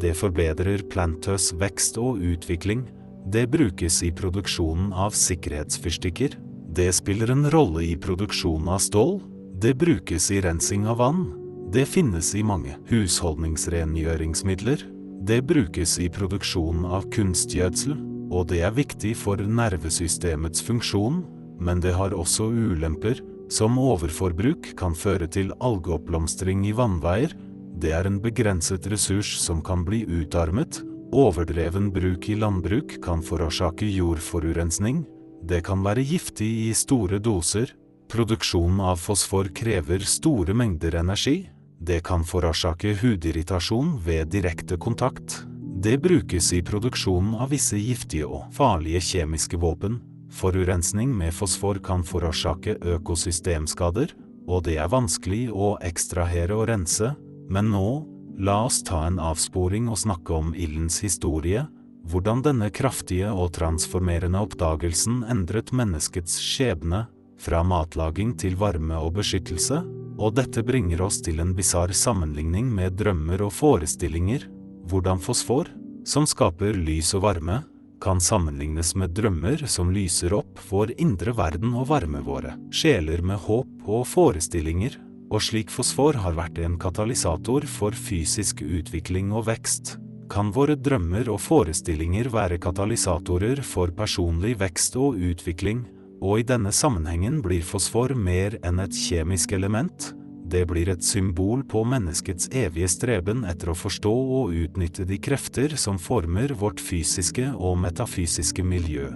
Det 0.00 0.14
forbedrer 0.16 0.86
plantøs 0.88 1.50
vekst 1.60 1.98
og 2.00 2.22
utvikling. 2.24 2.86
Det 3.28 3.44
brukes 3.52 4.00
i 4.06 4.10
produksjonen 4.16 4.92
av 4.96 5.12
sikkerhetsfyrstikker. 5.12 6.38
Det 6.72 6.88
spiller 6.96 7.30
en 7.34 7.50
rolle 7.52 7.84
i 7.84 7.96
produksjonen 8.00 8.68
av 8.72 8.80
stål. 8.80 9.20
Det 9.60 9.74
brukes 9.78 10.30
i 10.32 10.40
rensing 10.40 10.88
av 10.88 10.96
vann. 11.02 11.26
Det 11.72 11.84
finnes 11.88 12.32
i 12.34 12.42
mange 12.42 12.78
husholdningsrengjøringsmidler. 12.88 14.86
Det 15.22 15.42
brukes 15.44 15.98
i 16.00 16.08
produksjonen 16.10 16.88
av 16.88 17.04
kunstgjødsel, 17.12 17.92
og 18.32 18.48
det 18.48 18.64
er 18.64 18.72
viktig 18.74 19.12
for 19.20 19.36
nervesystemets 19.36 20.64
funksjon, 20.64 21.20
men 21.60 21.84
det 21.84 21.92
har 21.94 22.16
også 22.16 22.48
ulemper, 22.48 23.20
som 23.52 23.76
overforbruk 23.78 24.72
kan 24.80 24.94
føre 24.96 25.28
til 25.28 25.52
algeoppblomstring 25.60 26.64
i 26.68 26.76
vannveier, 26.76 27.34
Det 27.82 27.90
er 27.90 28.06
en 28.06 28.20
begrenset 28.22 28.84
ressurs 28.86 29.40
som 29.40 29.62
kan 29.64 29.80
bli 29.84 30.04
utarmet. 30.06 30.82
Overdreven 31.12 31.88
bruk 31.90 32.28
i 32.28 32.36
landbruk 32.38 32.98
kan 33.02 33.24
forårsake 33.24 33.88
jordforurensning. 33.90 35.00
Det 35.42 35.64
kan 35.66 35.82
være 35.82 36.04
giftig 36.04 36.68
i 36.68 36.74
store 36.74 37.18
doser. 37.18 37.72
Produksjonen 38.12 38.78
av 38.80 39.00
fosfor 39.02 39.50
krever 39.56 40.04
store 40.06 40.54
mengder 40.54 40.94
energi. 41.00 41.48
Det 41.80 42.04
kan 42.04 42.22
forårsake 42.22 42.94
hudirritasjon 43.00 43.96
ved 44.04 44.30
direkte 44.30 44.78
kontakt. 44.78 45.42
Det 45.82 45.98
brukes 45.98 46.52
i 46.52 46.62
produksjonen 46.62 47.34
av 47.34 47.50
visse 47.50 47.80
giftige 47.80 48.28
og 48.28 48.52
farlige 48.54 49.00
kjemiske 49.02 49.58
våpen. 49.58 49.98
Forurensning 50.32 51.12
med 51.16 51.34
fosfor 51.36 51.78
kan 51.84 52.04
forårsake 52.06 52.78
økosystemskader, 52.94 54.14
og 54.48 54.64
det 54.66 54.78
er 54.80 54.90
vanskelig 54.90 55.50
å 55.52 55.76
ekstrahere 55.84 56.56
og 56.56 56.66
rense, 56.72 57.12
men 57.52 57.70
nå, 57.74 58.02
la 58.40 58.62
oss 58.66 58.80
ta 58.86 59.04
en 59.06 59.20
avsporing 59.22 59.90
og 59.92 60.00
snakke 60.00 60.34
om 60.34 60.54
ildens 60.56 61.02
historie, 61.04 61.66
hvordan 62.08 62.42
denne 62.42 62.70
kraftige 62.74 63.30
og 63.30 63.52
transformerende 63.58 64.40
oppdagelsen 64.42 65.22
endret 65.30 65.70
menneskets 65.76 66.40
skjebne, 66.42 67.06
fra 67.42 67.62
matlaging 67.66 68.36
til 68.38 68.54
varme 68.58 68.98
og 69.02 69.16
beskyttelse, 69.18 69.80
og 70.22 70.36
dette 70.36 70.62
bringer 70.62 71.02
oss 71.02 71.18
til 71.24 71.40
en 71.42 71.54
bisarr 71.56 71.92
sammenligning 71.96 72.68
med 72.70 72.94
drømmer 73.00 73.42
og 73.42 73.52
forestillinger, 73.56 74.46
hvordan 74.90 75.22
fosfor, 75.22 75.70
som 76.06 76.26
skaper 76.28 76.76
lys 76.78 77.12
og 77.18 77.24
varme, 77.26 77.60
kan 78.02 78.20
sammenlignes 78.20 78.96
med 78.98 79.14
drømmer 79.14 79.62
som 79.70 79.92
lyser 79.94 80.34
opp 80.34 80.58
vår 80.68 80.92
indre 80.98 81.34
verden 81.38 81.74
og 81.78 81.86
varmer 81.92 82.24
våre 82.26 82.56
sjeler 82.74 83.22
med 83.22 83.38
håp 83.44 83.86
og 83.86 84.06
forestillinger, 84.10 84.96
og 85.32 85.40
slik 85.46 85.70
fosfor 85.72 86.18
har 86.20 86.34
vært 86.36 86.58
en 86.60 86.74
katalysator 86.82 87.64
for 87.70 87.94
fysisk 87.96 88.64
utvikling 88.66 89.30
og 89.32 89.46
vekst, 89.48 89.96
kan 90.32 90.50
våre 90.52 90.74
drømmer 90.76 91.30
og 91.30 91.40
forestillinger 91.44 92.30
være 92.32 92.58
katalysatorer 92.62 93.62
for 93.66 93.92
personlig 93.94 94.56
vekst 94.60 94.98
og 94.98 95.20
utvikling, 95.20 95.84
og 96.22 96.42
i 96.42 96.46
denne 96.46 96.72
sammenhengen 96.74 97.40
blir 97.44 97.62
fosfor 97.66 98.14
mer 98.18 98.58
enn 98.66 98.82
et 98.82 98.96
kjemisk 98.96 99.54
element, 99.56 100.12
det 100.44 100.64
blir 100.66 100.88
et 100.92 101.04
symbol 101.04 101.62
på 101.64 101.84
menneskets 101.86 102.50
evige 102.56 102.88
streben 102.90 103.44
etter 103.48 103.70
å 103.72 103.76
forstå 103.78 104.12
og 104.38 104.56
utnytte 104.64 105.06
de 105.08 105.18
krefter 105.22 105.76
som 105.80 106.00
former 106.02 106.54
vårt 106.58 106.82
fysiske 106.82 107.46
og 107.54 107.78
metafysiske 107.84 108.64
miljø. 108.66 109.08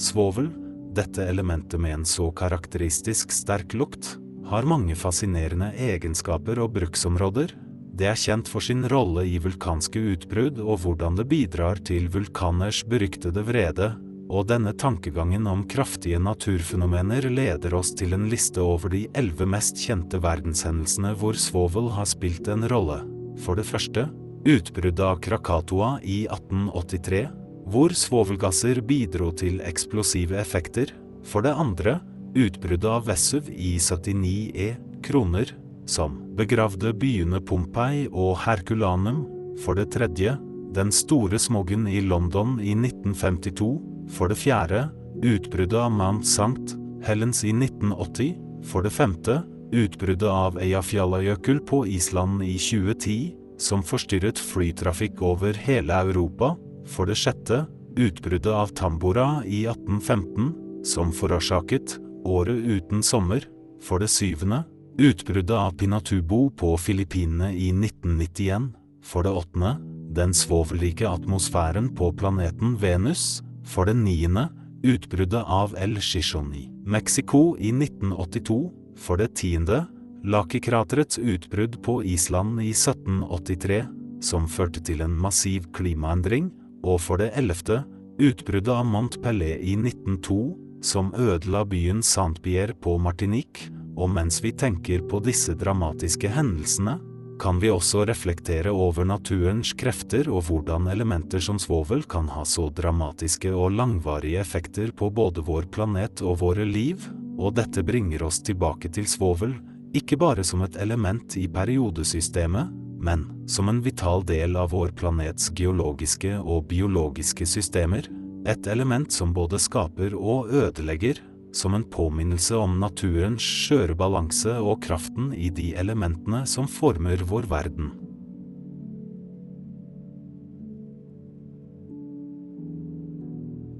Svovel, 0.00 0.48
dette 0.96 1.26
elementet 1.28 1.80
med 1.80 2.00
en 2.00 2.06
så 2.08 2.30
karakteristisk 2.34 3.32
sterk 3.36 3.76
lukt, 3.76 4.16
har 4.50 4.66
mange 4.66 4.96
fascinerende 4.98 5.70
egenskaper 5.78 6.58
og 6.64 6.72
bruksområder. 6.74 7.52
Det 7.94 8.08
er 8.08 8.18
kjent 8.18 8.48
for 8.48 8.64
sin 8.64 8.82
rolle 8.88 9.26
i 9.28 9.36
vulkanske 9.38 10.00
utbrudd 10.14 10.58
og 10.58 10.80
hvordan 10.82 11.20
det 11.20 11.28
bidrar 11.30 11.78
til 11.86 12.08
vulkaners 12.10 12.80
beryktede 12.88 13.44
vrede, 13.46 13.92
og 14.30 14.46
denne 14.46 14.72
tankegangen 14.78 15.48
om 15.50 15.64
kraftige 15.68 16.20
naturfenomener 16.22 17.26
leder 17.30 17.74
oss 17.74 17.90
til 17.98 18.14
en 18.14 18.28
liste 18.30 18.62
over 18.62 18.92
de 18.92 19.04
elleve 19.18 19.48
mest 19.50 19.80
kjente 19.82 20.20
verdenshendelsene 20.22 21.16
hvor 21.18 21.38
svovel 21.38 21.90
har 21.96 22.06
spilt 22.08 22.48
en 22.52 22.68
rolle. 22.70 23.00
For 23.42 23.58
det 23.58 23.66
første, 23.66 24.06
utbruddet 24.46 25.02
av 25.02 25.18
Krakatoa 25.24 25.96
i 26.06 26.22
1883, 26.30 27.24
hvor 27.70 27.94
svovelgasser 27.94 28.80
bidro 28.86 29.32
til 29.34 29.60
eksplosive 29.66 30.38
effekter. 30.40 30.94
For 31.26 31.42
det 31.44 31.54
andre, 31.54 31.98
utbruddet 32.38 32.86
av 32.90 33.10
Vesuv 33.10 33.50
i 33.50 33.76
79 33.82 34.52
e 34.54 34.70
kroner, 35.02 35.50
som 35.90 36.20
begravde 36.38 36.94
byene 36.94 37.42
Pompeii 37.42 38.06
og 38.12 38.38
Herculanum. 38.44 39.24
For 39.60 39.74
det 39.76 39.90
tredje, 39.96 40.36
den 40.74 40.92
store 40.94 41.38
smogen 41.42 41.88
i 41.90 42.00
London 42.00 42.60
i 42.62 42.76
1952, 42.78 43.89
for 44.14 44.30
det 44.30 44.38
fjerde, 44.40 44.88
utbruddet 45.22 45.78
av 45.78 45.92
Mount 45.92 46.26
St. 46.26 46.76
Helens 47.06 47.44
i 47.44 47.52
1980. 47.52 48.34
For 48.66 48.84
det 48.84 48.92
femte, 48.92 49.40
utbruddet 49.72 50.28
av 50.28 50.58
Eyjafjallajökull 50.60 51.60
på 51.66 51.86
Island 51.86 52.42
i 52.42 52.56
2010, 52.58 53.34
som 53.58 53.84
forstyrret 53.84 54.38
flytrafikk 54.38 55.22
over 55.22 55.56
hele 55.66 56.02
Europa. 56.04 56.54
For 56.88 57.08
det 57.08 57.18
sjette, 57.20 57.64
utbruddet 57.96 58.52
av 58.52 58.74
Tambora 58.76 59.42
i 59.44 59.64
1815, 59.66 60.52
som 60.84 61.12
forårsaket 61.12 61.98
året 62.24 62.56
uten 62.56 63.02
sommer. 63.02 63.44
For 63.82 64.00
det 64.00 64.10
syvende, 64.12 64.64
utbruddet 65.00 65.56
av 65.56 65.76
Pinatubo 65.80 66.50
på 66.50 66.74
Filippinene 66.76 67.52
i 67.54 67.70
1991. 67.72 68.72
For 69.04 69.24
det 69.24 69.32
åttende, 69.32 69.76
den 70.10 70.34
svovelrike 70.34 71.08
atmosfæren 71.08 71.94
på 71.96 72.10
planeten 72.12 72.76
Venus. 72.80 73.40
For 73.70 73.86
det 73.86 73.94
niende, 74.00 74.48
utbruddet 74.82 75.46
av 75.46 75.76
El 75.78 76.00
Chichon 76.02 76.50
i 76.54 76.66
Mexico 76.86 77.56
i 77.58 77.70
1982. 77.70 78.60
For 78.98 79.20
det 79.20 79.34
tiende, 79.38 79.84
Lakikraterets 80.24 81.18
utbrudd 81.18 81.78
på 81.82 82.00
Island 82.04 82.60
i 82.60 82.72
1783, 82.74 83.84
som 84.20 84.48
førte 84.48 84.82
til 84.84 85.00
en 85.00 85.14
massiv 85.16 85.70
klimaendring. 85.76 86.50
Og 86.84 86.98
for 87.00 87.20
det 87.20 87.30
ellevte, 87.38 87.84
utbruddet 88.20 88.72
av 88.74 88.88
Mont 88.88 89.16
Pelé 89.22 89.54
i 89.60 89.76
1902, 89.78 90.40
som 90.84 91.14
ødela 91.16 91.62
byen 91.68 92.02
Saint-Pierre 92.04 92.74
på 92.74 92.98
Martinique. 92.98 93.70
Og 93.96 94.10
mens 94.12 94.40
vi 94.44 94.52
tenker 94.52 95.04
på 95.08 95.20
disse 95.24 95.54
dramatiske 95.56 96.28
hendelsene, 96.32 96.98
kan 97.40 97.60
vi 97.60 97.70
også 97.72 98.04
reflektere 98.04 98.72
over 98.72 99.06
naturens 99.08 99.72
krefter 99.78 100.28
og 100.28 100.44
hvordan 100.50 100.90
elementer 100.92 101.40
som 101.40 101.58
svovel 101.62 102.02
kan 102.04 102.28
ha 102.28 102.44
så 102.44 102.66
dramatiske 102.76 103.52
og 103.56 103.72
langvarige 103.78 104.42
effekter 104.42 104.92
på 104.92 105.08
både 105.10 105.44
vår 105.46 105.70
planet 105.72 106.20
og 106.20 106.40
våre 106.42 106.66
liv, 106.68 107.06
og 107.40 107.56
dette 107.56 107.84
bringer 107.86 108.26
oss 108.26 108.42
tilbake 108.44 108.92
til 108.92 109.08
svovel, 109.08 109.56
ikke 109.96 110.18
bare 110.20 110.44
som 110.44 110.60
et 110.66 110.76
element 110.84 111.38
i 111.40 111.46
periodesystemet, 111.48 112.68
men 113.00 113.24
som 113.48 113.72
en 113.72 113.80
vital 113.80 114.20
del 114.28 114.58
av 114.60 114.74
vår 114.74 114.92
planets 115.00 115.48
geologiske 115.56 116.36
og 116.36 116.68
biologiske 116.68 117.48
systemer, 117.48 118.04
et 118.48 118.68
element 118.68 119.12
som 119.12 119.32
både 119.32 119.58
skaper 119.60 120.12
og 120.16 120.52
ødelegger, 120.52 121.24
som 121.56 121.74
en 121.74 121.84
påminnelse 121.84 122.56
om 122.56 122.78
naturens 122.80 123.42
skjøre 123.42 123.96
balanse 123.98 124.52
og 124.60 124.82
kraften 124.84 125.32
i 125.34 125.50
de 125.54 125.72
elementene 125.78 126.44
som 126.46 126.68
former 126.70 127.22
vår 127.26 127.48
verden. 127.50 127.90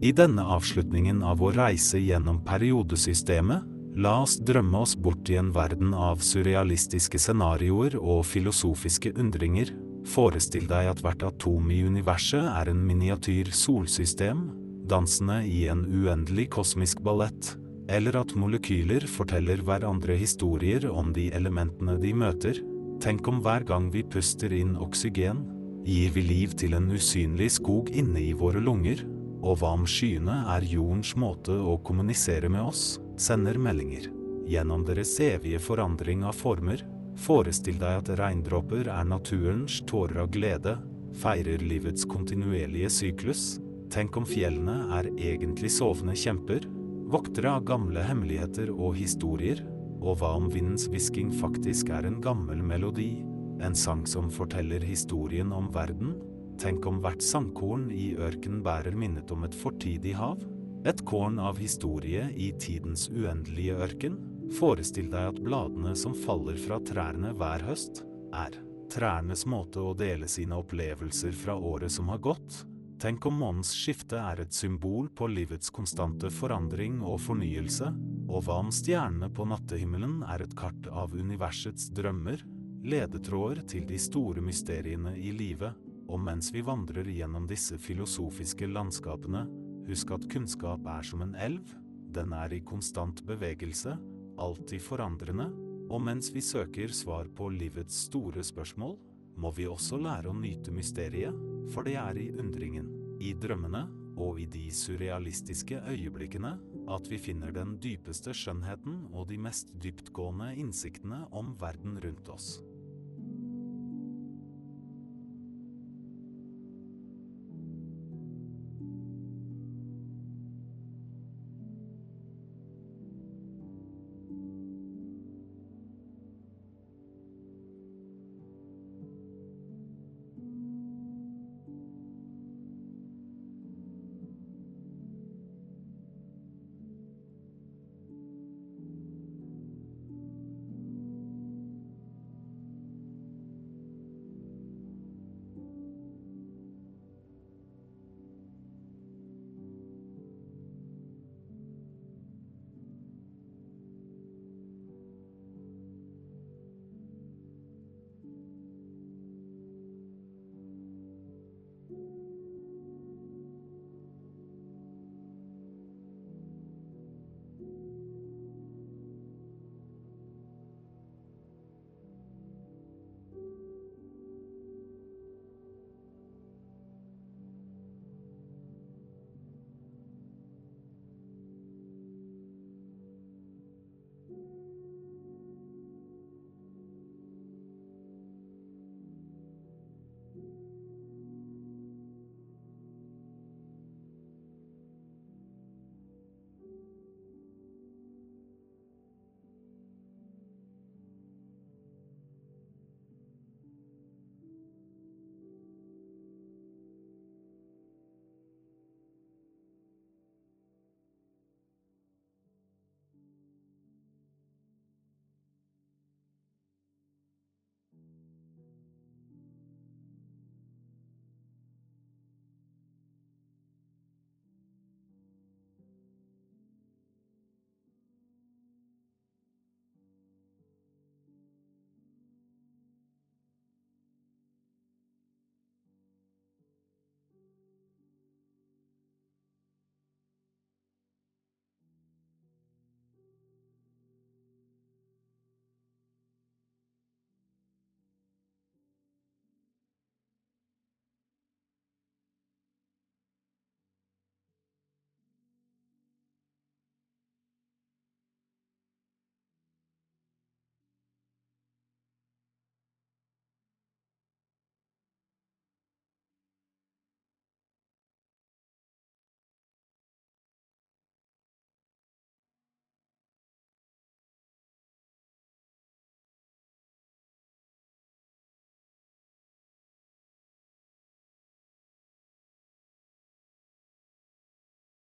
I 0.01 0.15
denne 0.17 0.41
avslutningen 0.49 1.21
av 1.23 1.43
vår 1.43 1.59
reise 1.61 2.01
gjennom 2.01 2.39
periodesystemet, 2.47 3.67
la 4.01 4.15
oss 4.23 4.39
drømme 4.41 4.81
oss 4.81 4.95
bort 4.97 5.29
i 5.29 5.37
en 5.37 5.51
verden 5.53 5.93
av 5.93 6.23
surrealistiske 6.25 7.21
scenarioer 7.21 7.99
og 8.01 8.25
filosofiske 8.25 9.13
undringer. 9.21 9.75
Forestill 10.09 10.65
deg 10.71 10.89
at 10.95 11.03
hvert 11.05 11.27
atom 11.27 11.69
i 11.75 11.83
universet 11.85 12.49
er 12.49 12.71
en 12.73 12.81
miniatyr 12.87 13.53
solsystem, 13.53 14.47
dansende 14.91 15.41
i 15.47 15.65
en 15.71 15.85
uendelig 15.87 16.49
kosmisk 16.57 17.01
ballett, 17.07 17.55
eller 17.91 18.21
at 18.21 18.35
molekyler 18.39 19.07
forteller 19.11 19.63
hverandre 19.67 20.17
historier 20.19 20.87
om 20.91 21.15
de 21.15 21.29
elementene 21.35 21.97
de 22.03 22.13
møter. 22.15 22.61
Tenk 23.03 23.27
om 23.31 23.41
hver 23.45 23.65
gang 23.67 23.89
vi 23.95 24.05
puster 24.05 24.53
inn 24.55 24.77
oksygen, 24.79 25.45
gir 25.87 26.13
vi 26.15 26.23
liv 26.27 26.55
til 26.61 26.77
en 26.77 26.91
usynlig 26.93 27.49
skog 27.57 27.91
inne 27.91 28.21
i 28.21 28.35
våre 28.37 28.61
lunger, 28.63 29.03
og 29.41 29.63
hva 29.63 29.73
om 29.79 29.87
skyene 29.89 30.43
er 30.55 30.67
jordens 30.69 31.15
måte 31.17 31.55
å 31.55 31.79
kommunisere 31.87 32.51
med 32.53 32.67
oss, 32.67 32.99
sender 33.17 33.57
meldinger. 33.59 34.11
Gjennom 34.51 34.85
deres 34.85 35.15
evige 35.23 35.61
forandring 35.63 36.27
av 36.29 36.37
former, 36.37 36.83
forestill 37.21 37.79
deg 37.81 38.03
at 38.03 38.13
regndråper 38.21 38.91
er 38.93 39.09
naturens 39.09 39.81
tårer 39.89 40.25
av 40.25 40.31
glede, 40.35 40.77
feirer 41.21 41.63
livets 41.65 42.05
kontinuerlige 42.09 42.91
syklus, 42.93 43.59
Tenk 43.91 44.17
om 44.21 44.27
fjellene 44.27 44.77
er 44.95 45.09
egentlig 45.19 45.73
sovende 45.75 46.15
kjemper, 46.15 46.63
voktere 47.11 47.57
av 47.57 47.65
gamle 47.67 48.05
hemmeligheter 48.07 48.71
og 48.71 48.95
historier, 48.95 49.65
og 50.01 50.21
hva 50.21 50.37
om 50.39 50.47
vindens 50.53 50.87
hvisking 50.89 51.33
faktisk 51.41 51.91
er 51.93 52.07
en 52.07 52.21
gammel 52.23 52.63
melodi, 52.63 53.17
en 53.61 53.75
sang 53.77 54.07
som 54.09 54.31
forteller 54.33 54.85
historien 54.87 55.51
om 55.53 55.67
verden? 55.75 56.15
Tenk 56.61 56.87
om 56.87 57.03
hvert 57.03 57.25
sandkorn 57.25 57.89
i 57.91 58.13
ørkenen 58.15 58.63
bærer 58.63 58.95
minnet 58.95 59.33
om 59.35 59.43
et 59.49 59.59
fortidig 59.59 60.15
hav? 60.21 60.39
Et 60.87 61.03
korn 61.05 61.41
av 61.43 61.59
historie 61.61 62.31
i 62.31 62.53
tidens 62.63 63.09
uendelige 63.11 63.75
ørken? 63.75 64.21
Forestill 64.55 65.11
deg 65.11 65.35
at 65.35 65.43
bladene 65.43 65.97
som 65.99 66.15
faller 66.15 66.57
fra 66.63 66.79
trærne 66.87 67.35
hver 67.37 67.67
høst, 67.67 68.05
er 68.31 68.55
trærnes 68.91 69.45
måte 69.51 69.83
å 69.83 69.95
dele 69.99 70.31
sine 70.31 70.57
opplevelser 70.63 71.35
fra 71.37 71.59
året 71.59 71.93
som 71.93 72.09
har 72.11 72.23
gått, 72.23 72.65
Tenk 73.01 73.25
om 73.27 73.39
månens 73.41 73.71
skifte 73.73 74.19
er 74.21 74.43
et 74.43 74.53
symbol 74.53 75.07
på 75.17 75.25
livets 75.33 75.73
konstante 75.73 76.29
forandring 76.29 76.99
og 77.01 77.21
fornyelse, 77.25 77.89
Og 78.31 78.45
hva 78.47 78.61
om 78.63 78.69
stjernene 78.71 79.27
på 79.35 79.43
nattehimmelen 79.51 80.21
er 80.23 80.45
et 80.45 80.53
kart 80.55 80.85
av 80.87 81.17
universets 81.19 81.89
drømmer, 81.97 82.45
ledetråder 82.87 83.65
til 83.67 83.89
de 83.89 83.99
store 83.99 84.45
mysteriene 84.45 85.17
i 85.19 85.33
livet, 85.35 85.75
og 86.07 86.21
mens 86.23 86.53
vi 86.55 86.63
vandrer 86.63 87.11
gjennom 87.11 87.49
disse 87.51 87.75
filosofiske 87.79 88.69
landskapene, 88.71 89.43
husk 89.89 90.15
at 90.15 90.29
kunnskap 90.31 90.87
er 90.87 91.03
som 91.03 91.25
en 91.27 91.35
elv, 91.35 91.75
den 92.15 92.33
er 92.39 92.55
i 92.55 92.63
konstant 92.63 93.25
bevegelse, 93.27 93.97
alltid 94.39 94.87
forandrende, 94.87 95.51
og 95.91 96.05
mens 96.07 96.31
vi 96.31 96.43
søker 96.45 96.95
svar 96.95 97.27
på 97.35 97.51
livets 97.51 98.05
store 98.07 98.45
spørsmål, 98.47 98.95
må 99.41 99.53
vi 99.57 99.67
også 99.69 99.99
lære 100.01 100.31
å 100.31 100.37
nyte 100.37 100.73
mysteriet, 100.75 101.37
for 101.73 101.87
det 101.87 101.97
er 102.01 102.19
i 102.21 102.31
undringen, 102.37 102.91
i 103.21 103.33
drømmene 103.37 103.87
og 104.21 104.41
i 104.43 104.47
de 104.51 104.67
surrealistiske 104.75 105.81
øyeblikkene 105.89 106.53
at 106.91 107.09
vi 107.09 107.19
finner 107.21 107.55
den 107.55 107.77
dypeste 107.81 108.35
skjønnheten 108.37 109.07
og 109.15 109.29
de 109.31 109.39
mest 109.41 109.73
dyptgående 109.81 110.53
innsiktene 110.61 111.23
om 111.37 111.55
verden 111.61 111.97
rundt 112.05 112.29
oss. 112.33 112.59